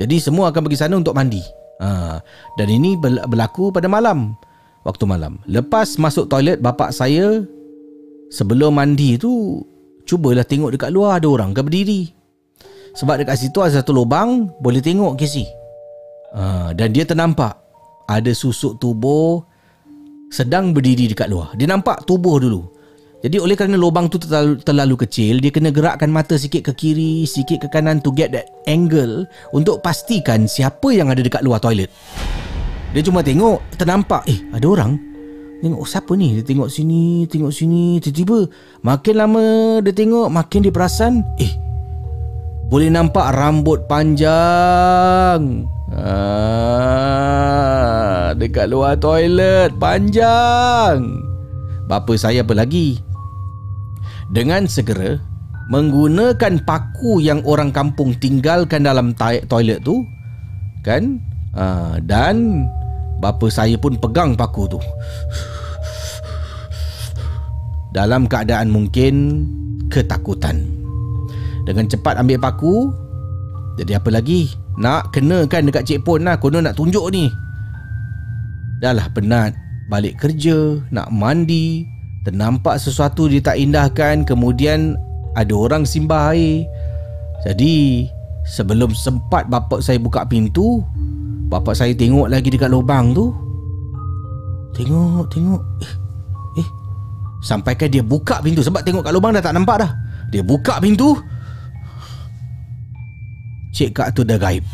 [0.00, 1.42] jadi semua akan pergi sana untuk mandi.
[1.82, 2.20] Ha,
[2.56, 4.36] dan ini berlaku pada malam.
[4.82, 5.38] Waktu malam.
[5.46, 7.46] Lepas masuk toilet bapak saya
[8.34, 9.62] sebelum mandi tu
[10.04, 12.02] cubalah tengok dekat luar ada orang ke berdiri.
[12.92, 15.48] Sebab dekat situ ada satu lubang boleh tengok Casey.
[16.36, 17.56] Ha, dan dia ternampak
[18.08, 19.40] ada susuk tubuh
[20.32, 21.52] sedang berdiri dekat luar.
[21.56, 22.68] Dia nampak tubuh dulu.
[23.22, 27.22] Jadi oleh kerana lubang tu terlalu, terlalu kecil, dia kena gerakkan mata sikit ke kiri,
[27.22, 29.22] sikit ke kanan to get that angle
[29.54, 31.86] untuk pastikan siapa yang ada dekat luar toilet.
[32.90, 35.11] Dia cuma tengok, ternampak, eh ada orang.
[35.62, 36.34] Tengok siapa ni?
[36.34, 38.50] Dia tengok sini, tengok sini, tiba-tiba
[38.82, 41.54] makin lama dia tengok, makin dia perasan, eh
[42.66, 45.62] boleh nampak rambut panjang.
[45.92, 47.12] Ah,
[48.34, 51.04] dekat luar toilet panjang.
[51.86, 52.98] Bapa saya apa lagi?
[54.32, 55.20] Dengan segera
[55.70, 59.14] menggunakan paku yang orang kampung tinggalkan dalam
[59.46, 60.02] toilet tu
[60.82, 61.22] kan
[61.54, 62.66] uh, dan
[63.22, 64.82] bapa saya pun pegang paku tu.
[67.94, 69.46] Dalam keadaan mungkin
[69.86, 70.66] ketakutan.
[71.62, 72.90] Dengan cepat ambil paku
[73.76, 74.52] jadi apa lagi?
[74.76, 76.36] Nak kenakan dekat cik pon lah.
[76.36, 77.28] Konon nak tunjuk ni.
[78.84, 79.56] Dah lah penat.
[79.88, 81.84] Balik kerja nak mandi.
[82.26, 84.28] Ternampak sesuatu dia tak indahkan.
[84.28, 84.96] Kemudian
[85.32, 86.68] ada orang simbah air.
[87.48, 88.06] Jadi
[88.44, 90.84] sebelum sempat bapak saya buka pintu
[91.52, 93.28] Bapak saya tengok lagi dekat lubang tu.
[94.72, 95.60] Tengok, tengok.
[95.84, 95.94] Eh,
[96.64, 96.68] eh.
[97.44, 98.64] Sampaikan dia buka pintu.
[98.64, 99.92] Sebab tengok kat lubang dah tak nampak dah.
[100.32, 101.12] Dia buka pintu.
[103.76, 104.64] Cik Kak tu dah gaib.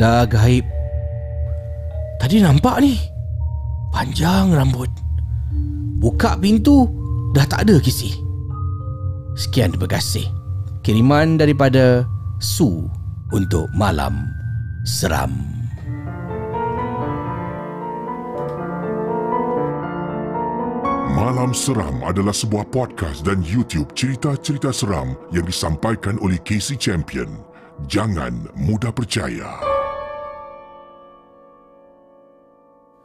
[0.00, 0.64] Dah gaib.
[2.16, 2.96] Tadi nampak ni.
[3.92, 4.88] Panjang rambut.
[6.00, 6.88] Buka pintu.
[7.36, 8.16] Dah tak ada kisi.
[9.36, 10.24] Sekian terima kasih.
[10.80, 12.08] Kiriman daripada
[12.40, 12.88] Su
[13.28, 14.37] Untuk Malam
[14.88, 15.36] Seram
[21.12, 27.28] Malam Seram adalah sebuah podcast dan YouTube cerita-cerita seram yang disampaikan oleh Casey Champion.
[27.84, 29.77] Jangan mudah percaya.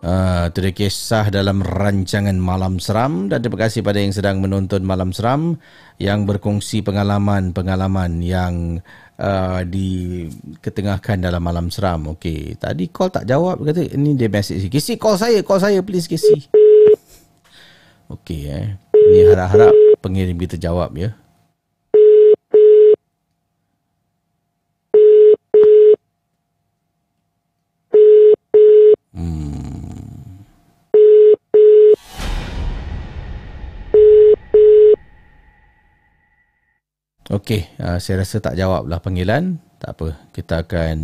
[0.04, 5.16] Itu dia kisah dalam rancangan Malam Seram dan terima kasih pada yang sedang menonton Malam
[5.16, 5.56] Seram
[5.96, 8.84] yang berkongsi pengalaman-pengalaman yang
[9.16, 12.12] uh, diketengahkan dalam Malam Seram.
[12.20, 14.68] Okey, tadi call tak jawab kata ini dia message.
[14.68, 16.52] Kisi call saya, call saya please Kisi.
[18.12, 18.76] Okey eh.
[18.92, 19.72] Ini harap-harap
[20.04, 21.16] pengirim kita jawab ya.
[37.34, 39.58] Okey, uh, saya rasa tak jawab lah panggilan.
[39.82, 40.08] Tak apa,
[40.38, 40.98] kita akan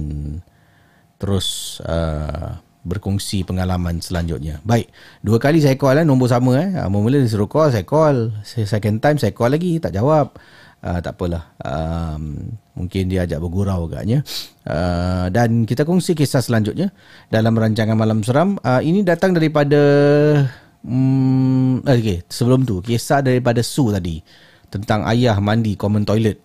[1.17, 2.53] terus uh,
[2.85, 4.61] berkongsi pengalaman selanjutnya.
[4.61, 4.93] Baik,
[5.25, 6.69] dua kali saya call lah, nombor sama eh.
[6.77, 8.29] Uh, mula dia suruh call, saya call.
[8.45, 10.37] Second time saya call lagi, tak jawab.
[10.85, 11.49] Uh, tak apalah.
[11.65, 14.21] Um, mungkin dia ajak bergurau agaknya.
[14.69, 16.93] Uh, dan kita kongsi kisah selanjutnya
[17.33, 18.61] dalam rancangan Malam Seram.
[18.61, 19.81] Uh, ini datang daripada...
[20.85, 24.21] Um, okay, sebelum tu, kisah daripada Su tadi
[24.69, 26.37] tentang ayah mandi common toilet.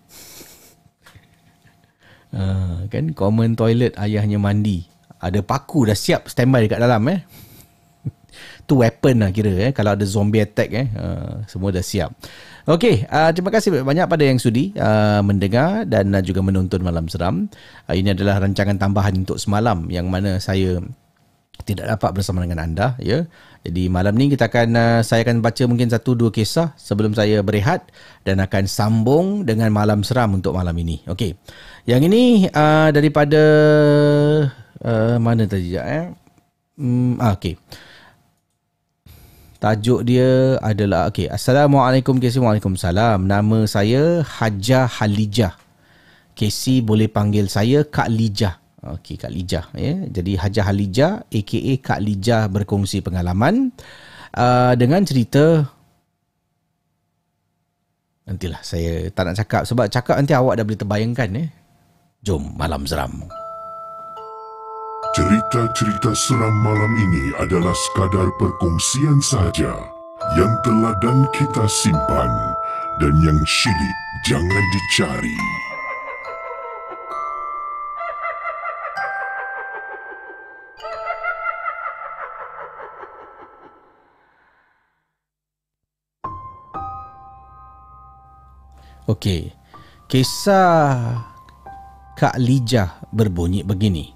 [2.35, 4.83] Uh, kan common toilet ayahnya mandi.
[5.23, 7.23] Ada paku dah siap standby dekat dalam eh.
[8.67, 10.87] tu weapon lah kira eh kalau ada zombie attack eh.
[10.91, 12.11] Uh, semua dah siap.
[12.65, 17.05] Okey, uh, terima kasih banyak pada yang sudi uh, mendengar dan uh, juga menonton Malam
[17.05, 17.45] Seram.
[17.85, 20.81] Uh, ini adalah rancangan tambahan untuk semalam yang mana saya
[21.63, 23.23] tidak dapat bersama dengan anda ya.
[23.65, 27.41] Jadi malam ni kita akan uh, saya akan baca mungkin satu dua kisah sebelum saya
[27.41, 27.89] berehat
[28.21, 31.01] dan akan sambung dengan malam seram untuk malam ini.
[31.09, 31.33] Okey.
[31.87, 33.41] Yang ini uh, daripada
[34.83, 36.05] uh, mana tadi ya eh?
[36.75, 37.55] Hmm, ah, okey.
[39.57, 41.31] Tajuk dia adalah okey.
[41.31, 42.37] Assalamualaikum Casey.
[42.37, 43.25] Waalaikumsalam.
[43.25, 45.57] Nama saya Hajah Halijah.
[46.35, 48.64] Casey boleh panggil saya Kak Lijah.
[48.85, 50.05] Okey Kak Lijah ya.
[50.05, 53.73] Jadi Hajah Halijah aka Kak Lijah berkongsi pengalaman
[54.37, 55.65] uh, dengan cerita
[58.25, 61.45] Nantilah saya tak nak cakap sebab cakap nanti awak dah boleh terbayangkan ya.
[62.25, 63.21] Jom malam seram.
[65.13, 69.77] Cerita-cerita seram malam ini adalah sekadar perkongsian saja
[70.33, 72.31] yang telah dan kita simpan
[72.97, 75.64] dan yang syilid jangan dicari.
[89.05, 89.53] Okey.
[90.09, 91.21] Kisah
[92.17, 94.09] Kak Lijah berbunyi begini.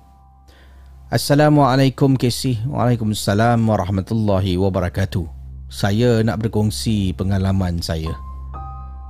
[1.14, 2.58] Assalamualaikum Casey.
[2.66, 5.30] Waalaikumsalam warahmatullahi wabarakatuh.
[5.70, 8.18] Saya nak berkongsi pengalaman saya.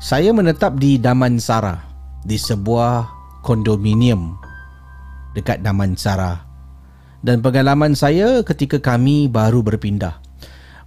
[0.04, 1.80] Saya menetap di Damansara
[2.28, 3.08] di sebuah
[3.48, 4.36] kondominium
[5.32, 6.44] dekat Damansara
[7.24, 10.20] dan pengalaman saya ketika kami baru berpindah.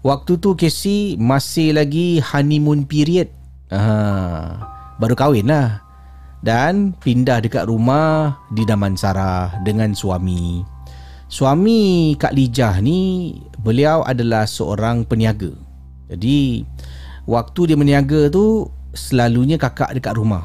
[0.05, 3.33] Waktu tu Casey masih lagi honeymoon period.
[3.73, 4.73] Ha,
[5.03, 5.83] baru kahwin lah.
[6.43, 10.63] Dan pindah dekat rumah di Damansara dengan suami.
[11.27, 15.51] Suami Kak Lijah ni, beliau adalah seorang peniaga.
[16.11, 16.67] Jadi,
[17.27, 20.45] waktu dia meniaga tu, selalunya kakak dekat rumah.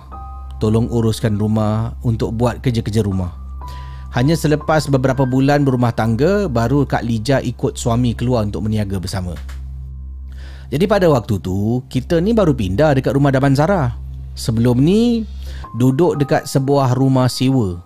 [0.58, 3.36] Tolong uruskan rumah untuk buat kerja-kerja rumah.
[4.16, 9.36] Hanya selepas beberapa bulan berumah tangga baru Kak Lija ikut suami keluar untuk meniaga bersama.
[10.72, 14.07] Jadi pada waktu tu kita ni baru pindah dekat rumah Damansara.
[14.38, 15.26] Sebelum ni
[15.82, 17.82] duduk dekat sebuah rumah sewa.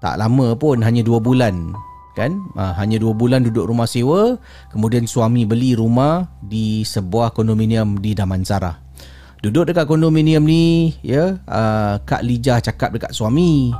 [0.00, 1.76] Tak lama pun hanya dua bulan
[2.18, 2.40] kan?
[2.58, 4.36] Ha, hanya dua bulan duduk rumah sewa
[4.74, 8.80] kemudian suami beli rumah di sebuah kondominium di Damansara.
[9.40, 13.72] Duduk dekat kondominium ni ya uh, Kak Lijah cakap dekat suami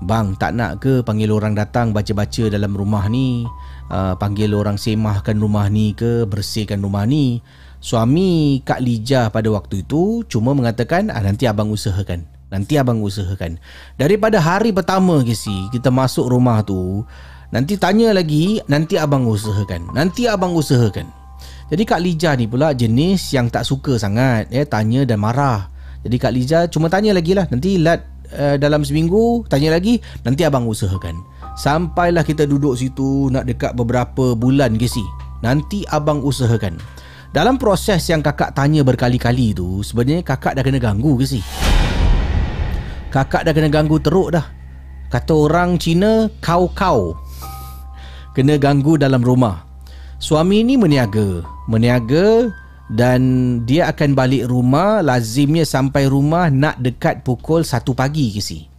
[0.00, 3.44] Bang tak nak ke panggil orang datang baca-baca dalam rumah ni?
[3.92, 7.44] Uh, Panggil orang semahkan rumah ni ke bersihkan rumah ni
[7.80, 12.28] Suami Kak Lijah pada waktu itu cuma mengatakan ah, nanti abang usahakan.
[12.52, 13.56] Nanti abang usahakan.
[13.96, 17.06] Daripada hari pertama Kisi kita masuk rumah tu
[17.50, 19.90] Nanti tanya lagi nanti abang usahakan?
[19.96, 21.08] Nanti abang usahakan?
[21.72, 25.72] Jadi Kak Lijah ni pula jenis yang tak suka sangat ya, Tanya dan marah.
[26.04, 28.06] Jadi Kak Lijah cuma tanya lagi lah Nanti lat
[28.36, 31.18] uh, dalam seminggu tanya lagi nanti abang usahakan.
[31.58, 35.02] Sampailah kita duduk situ nak dekat beberapa bulan ke si
[35.40, 36.76] nanti abang usahakan
[37.30, 41.40] dalam proses yang kakak tanya berkali-kali tu sebenarnya kakak dah kena ganggu ke si?
[43.10, 44.46] Kakak dah kena ganggu teruk dah.
[45.10, 47.18] Kata orang Cina kau-kau.
[48.34, 49.66] Kena ganggu dalam rumah.
[50.22, 51.42] Suami ni meniaga.
[51.66, 52.50] Meniaga
[52.90, 53.22] dan
[53.66, 58.70] dia akan balik rumah lazimnya sampai rumah nak dekat pukul 1 pagi ke si.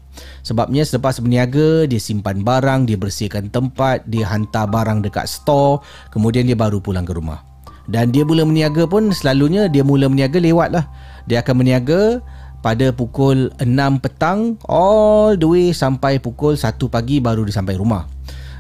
[0.44, 6.48] Sebabnya selepas berniaga dia simpan barang, dia bersihkan tempat, dia hantar barang dekat store, kemudian
[6.48, 7.51] dia baru pulang ke rumah.
[7.90, 10.86] Dan dia mula meniaga pun selalunya dia mula meniaga lewat lah.
[11.26, 12.22] Dia akan meniaga
[12.62, 18.06] pada pukul 6 petang all the way sampai pukul 1 pagi baru dia sampai rumah.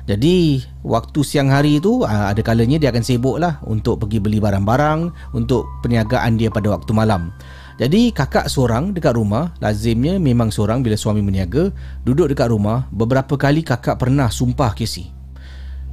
[0.10, 4.42] Jadi waktu siang hari tu ah, ada kalanya dia akan sibuk lah untuk pergi beli
[4.42, 7.30] barang-barang untuk perniagaan dia pada waktu malam.
[7.78, 11.70] Jadi kakak seorang dekat rumah lazimnya memang seorang bila suami meniaga
[12.06, 15.10] duduk dekat rumah beberapa kali kakak pernah sumpah kesi.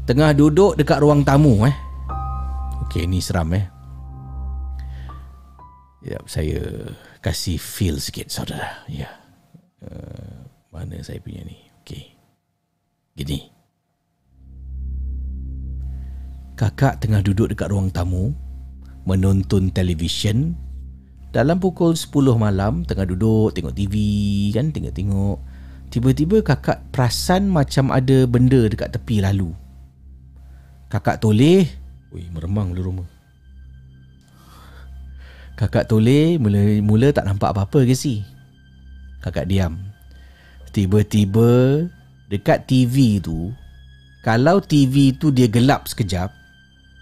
[0.09, 1.77] Tengah duduk dekat ruang tamu eh.
[2.89, 3.69] Okey ni seram eh.
[6.01, 6.89] Ya saya
[7.21, 8.89] kasih feel sikit saudara.
[8.89, 9.13] Ya.
[9.85, 11.69] Uh, mana saya punya ni?
[11.85, 12.17] Okey.
[13.13, 13.53] Gini.
[16.57, 18.33] Kakak tengah duduk dekat ruang tamu
[19.05, 20.57] menonton televisyen
[21.29, 22.09] dalam pukul 10
[22.41, 23.95] malam tengah duduk tengok TV
[24.57, 25.39] kan tengok-tengok
[25.93, 29.53] tiba-tiba kakak perasan macam ada benda dekat tepi lalu.
[30.89, 31.69] Kakak toleh,
[32.15, 33.09] oi meremang lu rumah.
[35.59, 38.23] Kakak toleh mula mula tak nampak apa-apa ke si.
[39.21, 39.75] Kakak diam.
[40.71, 41.83] Tiba-tiba
[42.29, 43.51] dekat TV tu
[44.21, 46.29] kalau TV tu dia gelap sekejap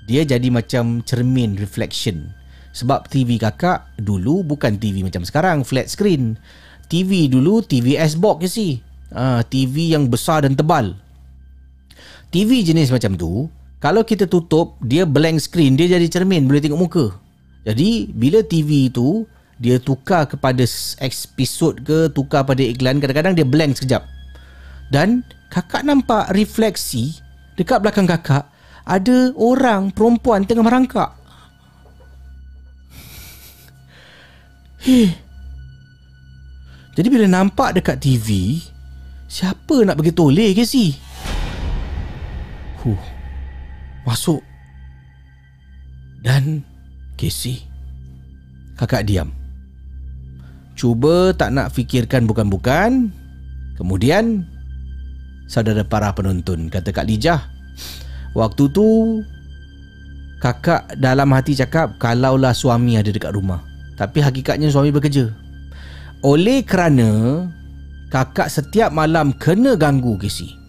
[0.07, 2.30] dia jadi macam cermin reflection
[2.70, 6.38] sebab TV kakak dulu bukan TV macam sekarang flat screen
[6.86, 8.68] TV dulu TV S-box je si
[9.11, 10.94] ha, TV yang besar dan tebal
[12.30, 13.50] TV jenis macam tu
[13.80, 17.06] kalau kita tutup dia blank screen dia jadi cermin boleh tengok muka
[17.66, 20.62] jadi bila TV tu dia tukar kepada
[21.00, 24.04] episod ke tukar pada iklan kadang-kadang dia blank sekejap
[24.92, 27.18] dan kakak nampak refleksi
[27.56, 28.46] dekat belakang kakak
[28.86, 31.10] ada orang perempuan tengah merangkak.
[36.94, 38.62] Jadi bila nampak dekat TV,
[39.26, 40.94] siapa nak bagi toleh ke si?
[42.80, 43.15] Huh.
[44.07, 44.38] Masuk.
[46.22, 46.62] Dan
[47.18, 47.66] Casey.
[48.78, 49.34] Kakak diam.
[50.78, 53.11] Cuba tak nak fikirkan bukan-bukan.
[53.76, 54.46] Kemudian
[55.44, 57.44] Saudara para penonton Kata Kak Lijah
[58.32, 59.20] Waktu tu
[60.40, 63.61] Kakak dalam hati cakap Kalaulah suami ada dekat rumah.
[64.00, 65.28] Tapi hakikatnya suami bekerja.
[66.24, 67.44] Oleh kerana
[68.09, 70.65] Kakak setiap malam kena ganggu Casey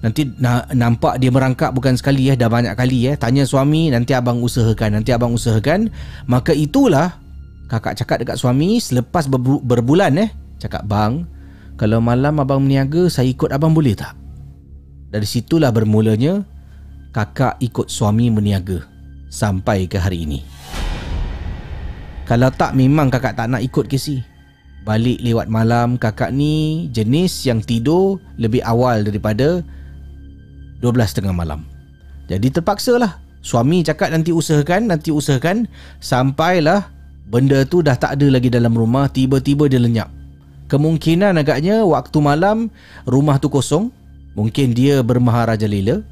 [0.00, 3.12] Nanti na- nampak dia merangkak bukan sekali ya, Dah banyak kali ya.
[3.20, 5.92] Tanya suami Nanti abang usahakan Nanti abang usahakan
[6.24, 7.20] Maka itulah
[7.68, 11.28] Kakak cakap dekat suami Selepas ber- berbulan eh Cakap bang
[11.76, 14.16] Kalau malam abang meniaga Saya ikut abang boleh tak?
[15.10, 16.46] Dari situlah bermulanya
[17.10, 18.86] kakak ikut suami meniaga
[19.26, 20.40] sampai ke hari ini.
[22.30, 24.22] Kalau tak memang kakak tak nak ikut si.
[24.86, 29.66] Balik lewat malam kakak ni jenis yang tidur lebih awal daripada
[30.80, 31.64] 12.30 malam.
[32.26, 33.20] Jadi terpaksalah.
[33.40, 35.64] Suami cakap nanti usahakan, nanti usahakan.
[36.00, 36.92] Sampailah
[37.28, 40.12] benda tu dah tak ada lagi dalam rumah, tiba-tiba dia lenyap.
[40.68, 42.68] Kemungkinan agaknya waktu malam
[43.08, 43.88] rumah tu kosong.
[44.38, 46.04] Mungkin dia bermaharaja lela.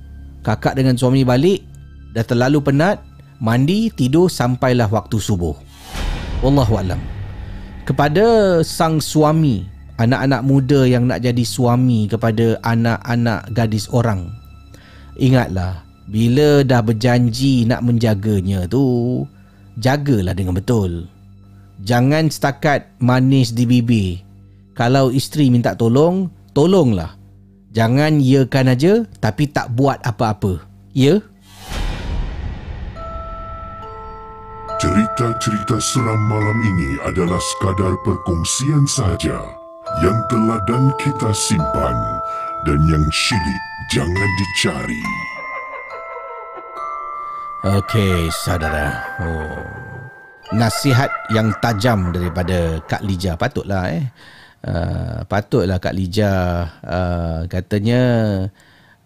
[0.42, 1.62] Kakak dengan suami balik,
[2.16, 2.98] dah terlalu penat,
[3.38, 5.54] mandi, tidur sampailah waktu subuh.
[6.42, 6.98] Wallahualam.
[7.86, 9.66] Kepada sang suami,
[9.98, 14.37] anak-anak muda yang nak jadi suami kepada anak-anak gadis orang.
[15.18, 19.26] Ingatlah, bila dah berjanji nak menjaganya tu,
[19.82, 21.10] jagalah dengan betul.
[21.82, 24.22] Jangan setakat manis di bibir.
[24.78, 27.18] Kalau isteri minta tolong, tolonglah.
[27.74, 30.62] Jangan yakan aja tapi tak buat apa-apa.
[30.94, 31.18] Ya?
[34.78, 39.42] Cerita-cerita seram malam ini adalah sekadar perkongsian sahaja
[39.98, 41.98] yang teladan kita simpan
[42.62, 45.02] dan yang syilid jangan dicari.
[47.64, 48.92] Okey, saudara.
[49.24, 49.64] Oh.
[50.54, 53.36] Nasihat yang tajam daripada Kak Lija.
[53.36, 54.04] Patutlah eh.
[54.58, 58.00] Uh, patutlah Kak Lija uh, katanya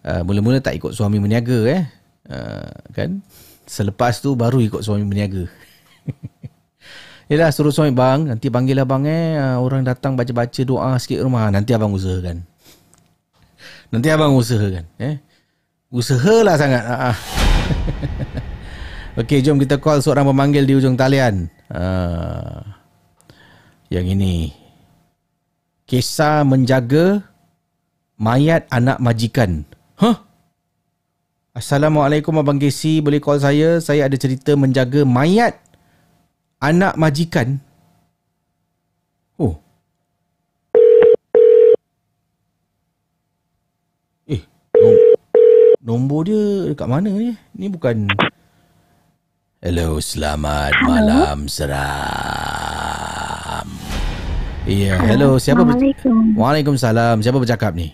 [0.01, 1.83] uh, mula-mula tak ikut suami berniaga eh.
[2.27, 3.23] Uh, kan?
[3.67, 5.47] Selepas tu baru ikut suami berniaga.
[7.31, 11.47] Yelah suruh suami bang Nanti panggil abang eh uh, Orang datang baca-baca doa sikit rumah
[11.47, 12.43] Nanti abang usahakan
[13.93, 15.21] Nanti abang usahakan eh?
[15.93, 16.81] Usahalah sangat.
[16.81, 17.17] Uh,
[19.21, 21.45] Okey jom kita call seorang pemanggil di ujung talian.
[21.69, 22.65] Uh,
[23.93, 24.35] Yang ini.
[25.85, 27.21] Kisah menjaga
[28.17, 29.61] Mayat anak majikan.
[29.99, 30.17] Huh?
[31.53, 33.77] Assalamualaikum Abang Casey Boleh call saya?
[33.77, 35.61] Saya ada cerita menjaga mayat
[36.57, 37.61] Anak majikan
[39.37, 39.61] Oh
[44.25, 44.41] Eh
[44.83, 45.01] nom-
[45.83, 48.07] Nombor dia dekat mana ni Ni bukan
[49.59, 50.87] Hello selamat Hello.
[50.87, 51.77] malam seram
[54.63, 56.39] Ya yeah, hello siapa ber- Assalamualaikum.
[56.39, 57.91] Waalaikumsalam Siapa bercakap ni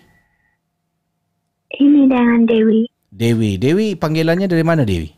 [1.72, 5.18] Ini dengan Dewi Dewi Dewi panggilannya dari mana Dewi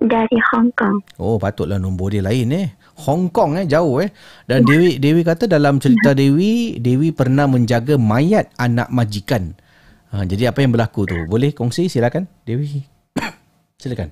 [0.00, 1.20] dari Hong Kong.
[1.20, 2.72] Oh patutlah nombor dia lain eh.
[3.04, 4.08] Hong Kong eh jauh eh.
[4.48, 9.52] Dan Dewi Dewi kata dalam cerita Dewi, Dewi pernah menjaga mayat anak majikan.
[10.10, 11.18] Ha, jadi apa yang berlaku tu?
[11.24, 12.82] Boleh kongsi silakan Dewi.
[13.78, 14.10] silakan.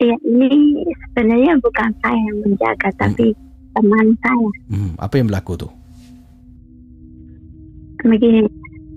[0.00, 3.36] Ya, ini sebenarnya bukan saya yang menjaga, tapi
[3.76, 4.48] teman saya.
[4.66, 5.68] Hmm, apa yang berlaku tu?
[8.00, 8.48] Begini,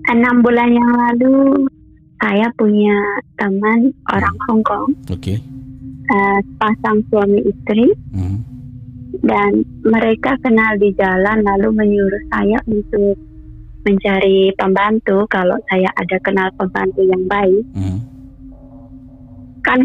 [0.08, 1.68] enam bulan yang lalu
[2.16, 2.96] saya punya
[3.36, 5.44] teman orang Hong Kong, Okey.
[6.08, 8.40] uh, pasang suami istri, Hmm.
[9.20, 13.12] dan mereka kenal di jalan lalu menyuruh saya untuk
[13.84, 17.64] mencari pembantu kalau saya ada kenal pembantu yang baik.
[17.72, 18.00] Hmm.
[19.64, 19.80] kan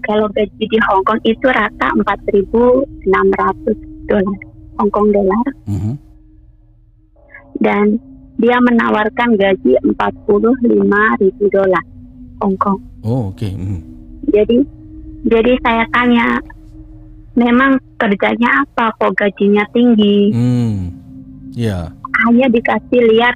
[0.00, 3.04] kalau gaji di Hong Kong itu rata 4.600
[4.08, 4.40] dolar
[4.80, 6.00] Hong Kong dolar Hmm.
[7.60, 8.00] dan
[8.38, 11.84] dia menawarkan gaji 45.000 dolar
[12.40, 12.80] Hong Kong.
[13.04, 13.52] Oh okey.
[13.52, 13.82] Hmm.
[14.30, 14.62] Jadi
[15.26, 16.38] jadi saya tanya
[17.34, 20.30] memang kerjanya apa kok gajinya tinggi?
[20.32, 20.94] Hmm.
[21.52, 21.90] Ya.
[22.26, 23.34] Hanya dikasih lihat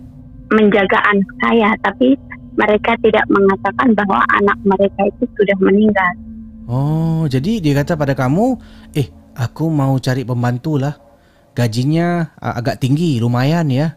[0.53, 2.19] menjaga anak saya tapi
[2.59, 6.13] mereka tidak mengatakan bahwa anak mereka itu sudah meninggal.
[6.69, 8.61] Oh, jadi dia kata pada kamu,
[8.95, 10.95] eh aku mau cari pembantu lah.
[11.53, 13.97] Gajinya uh, agak tinggi, lumayan ya.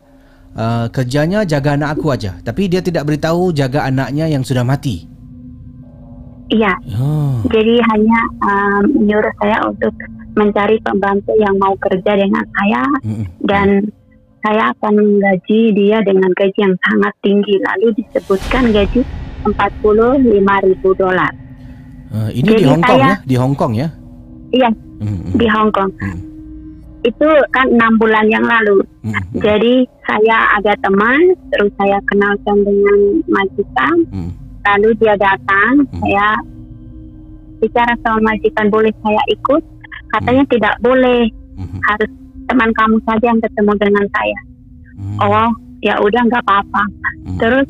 [0.55, 2.39] Uh, kerjanya jaga anak aku aja.
[2.39, 5.07] Tapi dia tidak beritahu jaga anaknya yang sudah mati.
[6.45, 7.41] Iya, Oh.
[7.49, 9.91] Jadi hanya um, menyuruh saya untuk
[10.37, 13.25] mencari pembantu yang mau kerja dengan saya Mm-mm.
[13.49, 13.67] dan
[14.45, 17.57] saya akan menggaji dia dengan gaji yang sangat tinggi.
[17.57, 19.01] Lalu disebutkan gaji
[19.41, 19.81] 45
[20.61, 21.33] ribu dolar.
[22.13, 23.15] Uh, ini Jadi di Hong Kong saya- ya?
[23.25, 23.87] Di Hong Kong ya?
[24.53, 24.69] Iya,
[25.01, 25.33] Mm-mm.
[25.33, 25.89] di Hong Kong.
[25.97, 26.17] Mm.
[27.01, 28.85] Itu kan enam bulan yang lalu.
[29.01, 29.41] Mm-mm.
[29.41, 29.73] Jadi
[30.05, 31.17] saya ada teman,
[31.49, 33.97] terus saya kenalkan dengan majikan.
[34.13, 34.31] Mm.
[34.65, 36.01] Lalu dia datang, Hmm.
[36.01, 36.27] saya
[37.59, 39.61] bicara sama majikan, boleh saya ikut?
[40.09, 40.53] Katanya Hmm.
[40.53, 41.21] tidak boleh.
[41.55, 41.79] Mhm.
[41.87, 42.11] harus
[42.45, 44.39] teman kamu saja yang ketemu dengan saya.
[44.95, 45.17] Mm.
[45.19, 45.49] Oh,
[45.83, 46.83] ya udah nggak apa-apa.
[47.27, 47.37] Mm.
[47.41, 47.67] Terus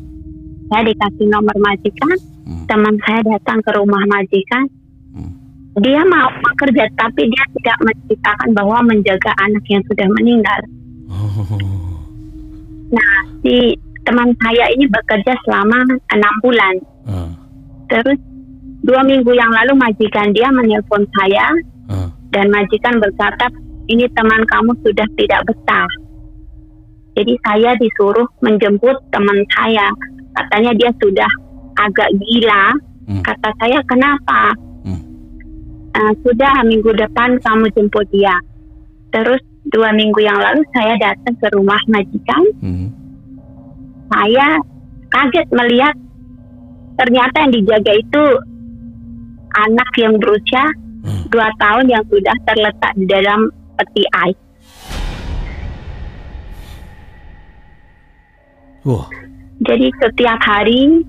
[0.70, 2.16] saya dikasih nomor majikan,
[2.46, 2.64] Mm.
[2.70, 4.64] teman saya datang ke rumah majikan.
[5.14, 5.32] Mm.
[5.82, 10.60] Dia mau bekerja, tapi dia tidak menceritakan bahwa menjaga anak yang sudah meninggal.
[11.10, 11.44] Oh.
[13.42, 13.74] Si
[14.06, 15.82] teman saya ini bekerja selama
[16.14, 16.74] enam bulan.
[17.06, 17.30] Ah.
[17.90, 18.18] Terus
[18.86, 21.50] dua minggu yang lalu majikan dia menelpon saya
[21.90, 22.08] Ah.
[22.30, 23.50] dan majikan berkata
[23.86, 25.90] ini teman kamu sudah tidak betah.
[27.16, 29.88] Jadi saya disuruh menjemput teman saya.
[30.36, 31.30] Katanya dia sudah
[31.80, 32.76] agak gila.
[33.08, 33.22] Hmm.
[33.24, 34.52] Kata saya, kenapa?
[34.84, 35.00] Hmm.
[35.96, 38.36] "Eh, sudah minggu depan kamu jemput dia.
[39.14, 39.40] Terus
[39.72, 42.42] dua minggu yang lalu saya datang ke rumah majikan.
[42.60, 42.88] Hmm.
[44.12, 44.60] Saya
[45.08, 45.94] kaget melihat
[47.00, 48.24] ternyata yang dijaga itu
[49.56, 50.64] anak yang berusia
[51.06, 51.22] Hmm.
[51.30, 53.46] dua tahun yang sudah terletak di dalam
[53.76, 54.38] peti ais.
[58.82, 59.06] Wah,
[59.58, 61.02] Jadi setiap hari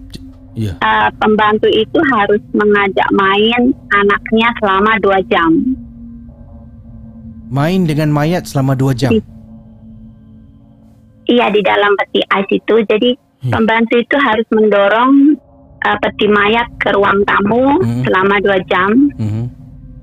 [0.55, 0.73] ya.
[0.73, 3.61] eh, pembantu itu harus mengajak main
[3.91, 5.51] anaknya selama dua jam.
[7.47, 9.13] Main dengan mayat selama dua jam.
[11.27, 12.75] Iya di dalam peti ais itu.
[12.83, 13.53] Jadi Hmm.
[13.53, 15.37] pembantu itu harus mendorong
[15.77, 18.01] eh, peti mayat ke ruang tamu Hmm.
[18.01, 19.43] selama dua jam, Mhm.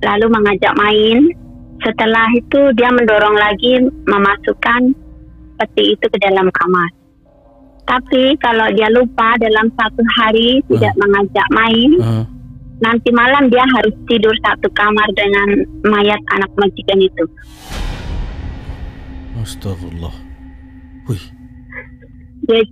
[0.00, 1.18] lalu mengajak main.
[1.85, 3.76] Setelah itu dia mendorong lagi
[4.09, 4.97] memasukkan
[5.61, 6.89] peti itu ke dalam kamar.
[7.85, 12.24] Tapi kalau dia lupa dalam satu hari tidak mengajak main, Ah.
[12.80, 17.24] nanti malam dia harus tidur satu kamar dengan mayat anak majikan itu.
[19.45, 20.14] Astagfirullah.
[21.05, 21.20] Hui.
[22.49, 22.64] Jadi,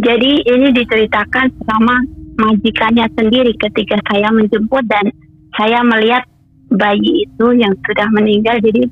[0.00, 2.00] jadi ini diceritakan sama
[2.40, 5.12] majikannya sendiri ketika saya menjemput dan
[5.60, 6.24] saya melihat
[6.72, 8.56] bayi itu yang sudah meninggal.
[8.60, 8.88] Jadi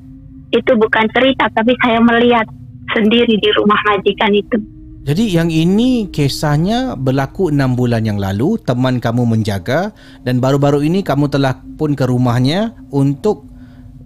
[0.53, 2.45] itu bukan cerita tapi saya melihat
[2.93, 4.57] sendiri di rumah majikan itu.
[5.03, 9.91] Jadi yang ini kisahnya berlaku enam bulan yang lalu Teman kamu menjaga
[10.23, 13.43] Dan baru-baru ini kamu telah pun ke rumahnya Untuk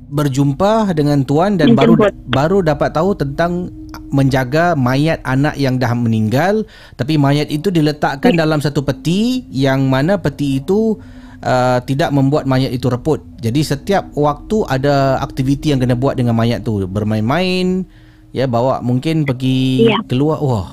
[0.10, 2.34] berjumpa dengan tuan Dan baru Menjemput.
[2.34, 3.70] baru dapat tahu tentang
[4.10, 6.66] Menjaga mayat anak yang dah meninggal
[6.98, 10.98] Tapi mayat itu diletakkan dalam satu peti Yang mana peti itu
[11.40, 16.34] uh, Tidak membuat mayat itu reput Jadi setiap waktu ada aktiviti yang kena buat dengan
[16.34, 17.86] mayat tu Bermain-main
[18.32, 20.00] Ya bawa mungkin pergi Iya.
[20.06, 20.70] keluar Wah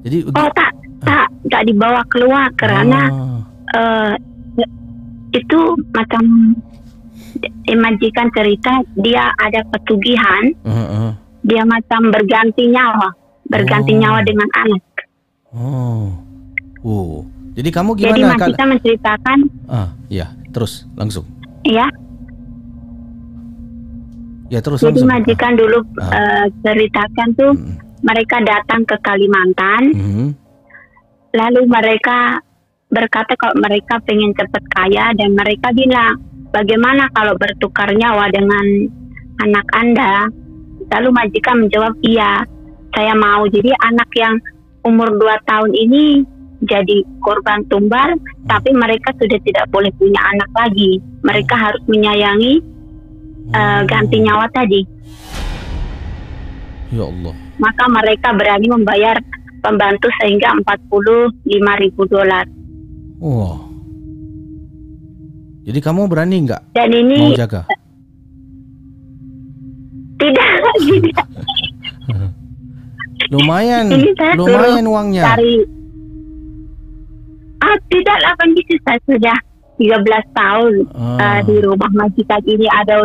[0.00, 0.72] jadi Oh tak
[1.04, 3.40] tak tak dibawa keluar karena Ah.
[3.76, 4.12] eh,
[5.30, 5.60] itu
[5.92, 6.56] macam
[7.68, 11.10] eh, majikan cerita dia ada petugihan Uh, uh.
[11.44, 13.12] dia macam berganti nyawa
[13.44, 13.98] berganti Oh.
[13.98, 14.84] nyawa dengan anak.
[15.52, 16.08] Oh.
[16.80, 17.28] Oh.
[17.60, 19.38] Jadi kamu Jadi gimana kalau majikan menceritakan
[19.68, 21.28] Ah, ya, terus langsung.
[21.60, 21.84] ya
[24.48, 25.12] Ya, terus Jadi langsung.
[25.12, 26.10] majikan dulu Ah.
[26.10, 27.76] eh, ceritakan tuh Hmm.
[28.02, 30.26] mereka datang ke Kalimantan, Mhm.
[31.30, 32.40] lalu mereka
[32.90, 36.18] berkata kalau mereka pengen cepat kaya dan mereka bilang
[36.50, 38.90] bagaimana kalau bertukar nyawa dengan
[39.38, 40.26] anak anda?
[40.90, 42.42] Lalu majikan menjawab iya,
[42.90, 43.46] saya mau.
[43.46, 44.34] Jadi anak yang
[44.82, 46.26] umur 2 tahun ini
[46.62, 50.98] jadi korban tumbal, tapi mereka sudah tidak boleh punya anak lagi.
[51.20, 52.60] Mereka harus menyayangi
[53.50, 54.80] eh, ganti nyawa tadi.
[56.90, 57.34] Ya Allah.
[57.56, 59.14] maka mereka berani membayar
[59.60, 61.46] pembantu sehingga 45
[61.78, 62.42] ribu dolar.
[63.20, 63.60] Wah.
[65.60, 67.62] Jadi kamu berani nggak Dan mau ini jaga?
[70.18, 70.48] tidak
[70.88, 71.26] tidak
[73.30, 75.22] Lumayan, Ini lumayan uangnya.
[75.30, 75.62] cari.
[77.60, 79.36] Ah tidak lah begitu saya sudah
[79.76, 81.38] 13 tahun Ah.
[81.38, 83.04] eh, di rumah majikan ini ada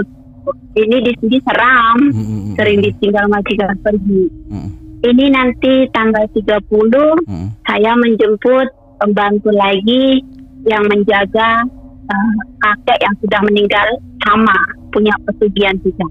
[0.75, 4.23] ini di sini seram, Mm, mm, mm, sering mm, ditinggal majikan pergi.
[4.51, 4.69] mm,
[5.01, 7.47] Ini nanti tanggal 30 mm.
[7.63, 10.19] saya menjemput pembantu lagi
[10.65, 11.63] yang menjaga
[12.05, 13.87] eh, kakek yang sudah meninggal
[14.21, 14.55] sama
[14.89, 16.05] punya pesugihan juga.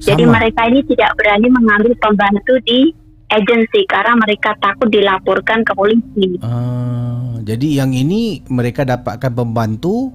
[0.00, 0.32] Jadi Sama.
[0.36, 2.88] mereka ini tidak berani mengambil pembantu di
[3.30, 6.36] agensi karena mereka takut dilaporkan ke polisi.
[6.42, 10.10] Ah, jadi yang ini mereka dapatkan pembantu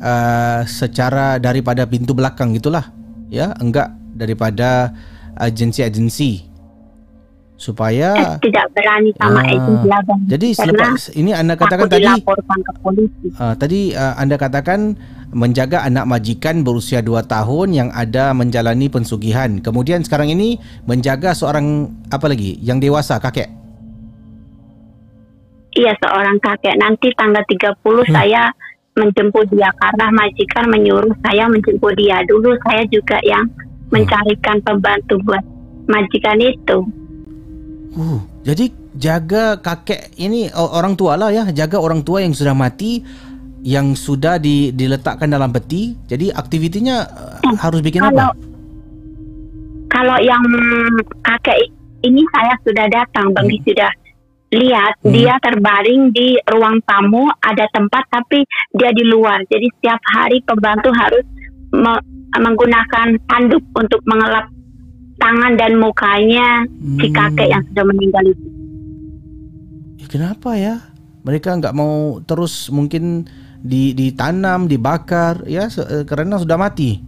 [0.00, 2.88] uh, secara daripada pintu belakang gitulah.
[3.28, 4.94] Ya, enggak daripada
[5.36, 6.53] agensi-agensi.
[7.54, 10.18] Supaya tidak berani sama Ah, agensi laban.
[10.26, 13.26] jadi selepas ini anda katakan tadi ke polisi.
[13.32, 14.98] uh, tadi uh, anda katakan
[15.30, 19.58] menjaga anak majikan berusia 2 tahun yang ada menjalani pensugihan.
[19.58, 23.50] Kemudian sekarang ini menjaga seorang apa lagi yang dewasa kakek.
[25.72, 27.74] Iya seorang kakek nanti tanggal 30
[28.04, 28.14] Hmm.
[28.14, 28.42] saya
[28.94, 32.22] menjemput dia karena majikan menyuruh saya menjemput dia.
[32.24, 33.42] Dulu saya juga yang
[33.90, 35.42] mencarikan pembantu buat
[35.86, 36.78] majikan itu.
[37.94, 43.02] Uh, jadi jaga kakek ini orang tua lah ya, jaga orang tua yang sudah mati
[43.64, 45.96] yang sudah di, diletakkan dalam peti.
[46.04, 46.96] Jadi aktivitinya
[47.40, 48.36] uh, harus bikin Kalau apa?
[49.94, 50.42] kalau yang
[51.22, 51.70] kakek
[52.02, 53.90] ini saya sudah datang, Bang sudah
[54.54, 55.10] lihat Hmm.
[55.10, 59.42] dia terbaring di ruang tamu ada tempat tapi dia di luar.
[59.50, 61.26] Jadi setiap hari pembantu harus
[61.74, 64.46] me- menggunakan handuk untuk mengelap
[65.16, 66.62] tangan dan mukanya
[66.98, 67.14] si Hmm.
[67.14, 68.46] kakek yang sudah meninggal itu.
[69.96, 70.74] Ya, kenapa ya?
[71.24, 73.24] Mereka nggak mau terus mungkin
[73.58, 77.00] di ditanam, dibakar ya eh, kerana sudah mati.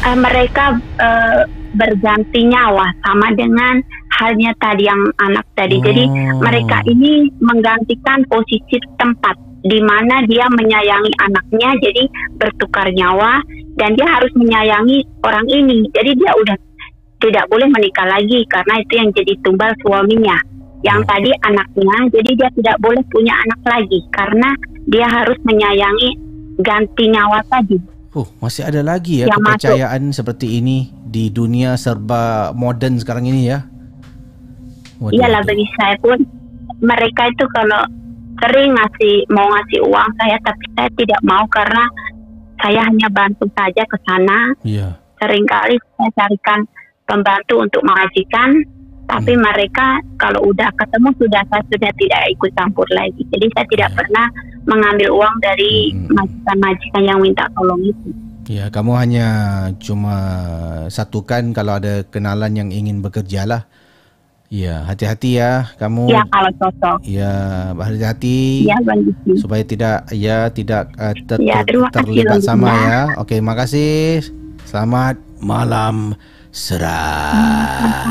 [0.00, 3.82] Eh, mereka eh, berganti nyawa sama dengan
[4.16, 5.82] halnya tadi yang anak tadi.
[5.82, 6.40] Jadi Oh.
[6.40, 12.04] mereka ini menggantikan posisi tempat di mana dia menyayangi anaknya, jadi
[12.40, 13.44] bertukar nyawa
[13.76, 15.84] dan dia harus menyayangi orang ini.
[15.92, 16.56] Jadi dia udah
[17.20, 20.38] tidak boleh menikah lagi karena itu yang jadi tumbal suaminya.
[20.80, 24.48] Yang tadi anaknya, jadi dia tidak boleh punya anak lagi karena
[24.88, 26.10] dia harus menyayangi
[26.64, 27.76] ganti nyawa tadi.
[28.42, 33.62] Masih ada lagi ya Yang kepercayaan seperti ini di dunia serba moden sekarang ini ya.
[34.98, 36.18] Waduh, Iyalah bagi saya pun
[36.82, 37.86] mereka itu kalau
[38.40, 41.84] sering ngasih mau ngasih uang saya tapi saya tidak mau karena
[42.60, 44.52] saya hanya bantu saja ke sana.
[44.64, 44.88] Iya.
[45.20, 46.60] Seringkali saya carikan
[47.04, 48.60] pembantu untuk mengajikan
[49.10, 49.42] tapi Hmm.
[49.42, 53.22] mereka kalau udah ketemu sudah saya sudah tidak ikut campur lagi.
[53.26, 54.26] Jadi saya tidak pernah
[54.68, 56.14] mengambil uang dari Hmm.
[56.14, 58.10] majikan-majikan yang minta tolong itu.
[58.50, 59.26] Ya, kamu hanya
[59.78, 60.16] cuma
[60.90, 63.62] satukan kalau ada kenalan yang ingin bekerja lah.
[64.50, 66.10] Ya, hati-hati ya kamu.
[66.10, 67.06] Ya kalau cocok.
[67.06, 67.30] Ya,
[67.70, 68.66] hati-hati.
[68.66, 69.38] Ya begitu.
[69.38, 72.82] supaya tidak ya tidak uh, ter, Ya, ter- kasih, terlibat Bang sama Gina.
[72.82, 73.00] ya.
[73.22, 74.26] Okey, makasih.
[74.66, 76.18] Selamat malam
[76.50, 78.10] seram.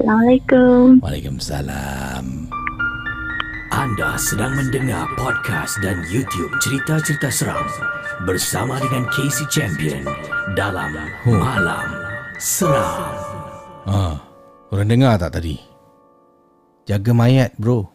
[0.00, 1.04] Assalamualaikum.
[1.04, 2.24] Waalaikumsalam.
[3.76, 7.60] Anda sedang mendengar podcast dan YouTube cerita-cerita seram
[8.24, 10.00] bersama dengan Casey Champion
[10.56, 10.96] dalam
[11.28, 12.05] Malam
[12.36, 13.16] Seram.
[13.88, 14.20] Ah,
[14.68, 15.56] orang dengar tak tadi?
[16.84, 17.88] Jaga mayat, bro.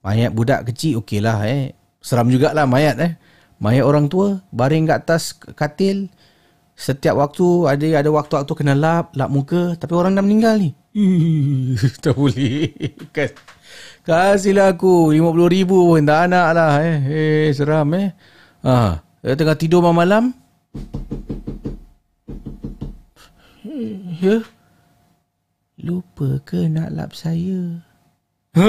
[0.00, 1.76] Mayat budak kecil okeylah eh.
[2.00, 3.12] Seram jugalah mayat eh.
[3.60, 6.08] Mayat orang tua baring kat atas katil.
[6.72, 10.72] Setiap waktu ada ada waktu-waktu kena lap, lap muka tapi orang dah meninggal ni.
[12.02, 12.72] Tak boleh.
[13.12, 13.36] Kas,
[14.08, 16.96] kasihlah aku RM50,000 pun tak nak lah eh.
[17.12, 18.16] Eh, seram eh.
[18.64, 20.32] Ah, dia tengah tidur malam-malam.
[24.20, 24.44] Ya.
[25.80, 27.80] Lupa ke nak lap saya?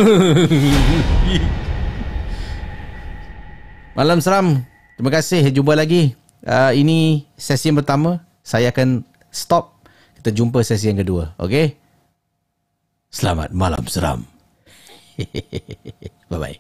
[3.97, 4.63] Malam seram.
[4.95, 5.51] Terima kasih.
[5.51, 6.15] Jumpa lagi.
[6.47, 8.23] Uh, ini sesi yang pertama.
[8.39, 9.83] Saya akan stop.
[10.15, 11.35] Kita jumpa sesi yang kedua.
[11.35, 11.75] Okay?
[13.11, 14.23] Selamat malam seram.
[16.31, 16.59] Bye-bye.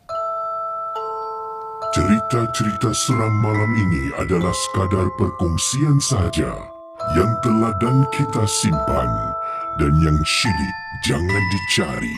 [1.95, 6.70] Cerita-cerita seram malam ini adalah sekadar perkongsian sahaja
[7.17, 9.09] yang teladan kita simpan
[9.81, 10.75] dan yang syilid
[11.07, 12.17] jangan dicari.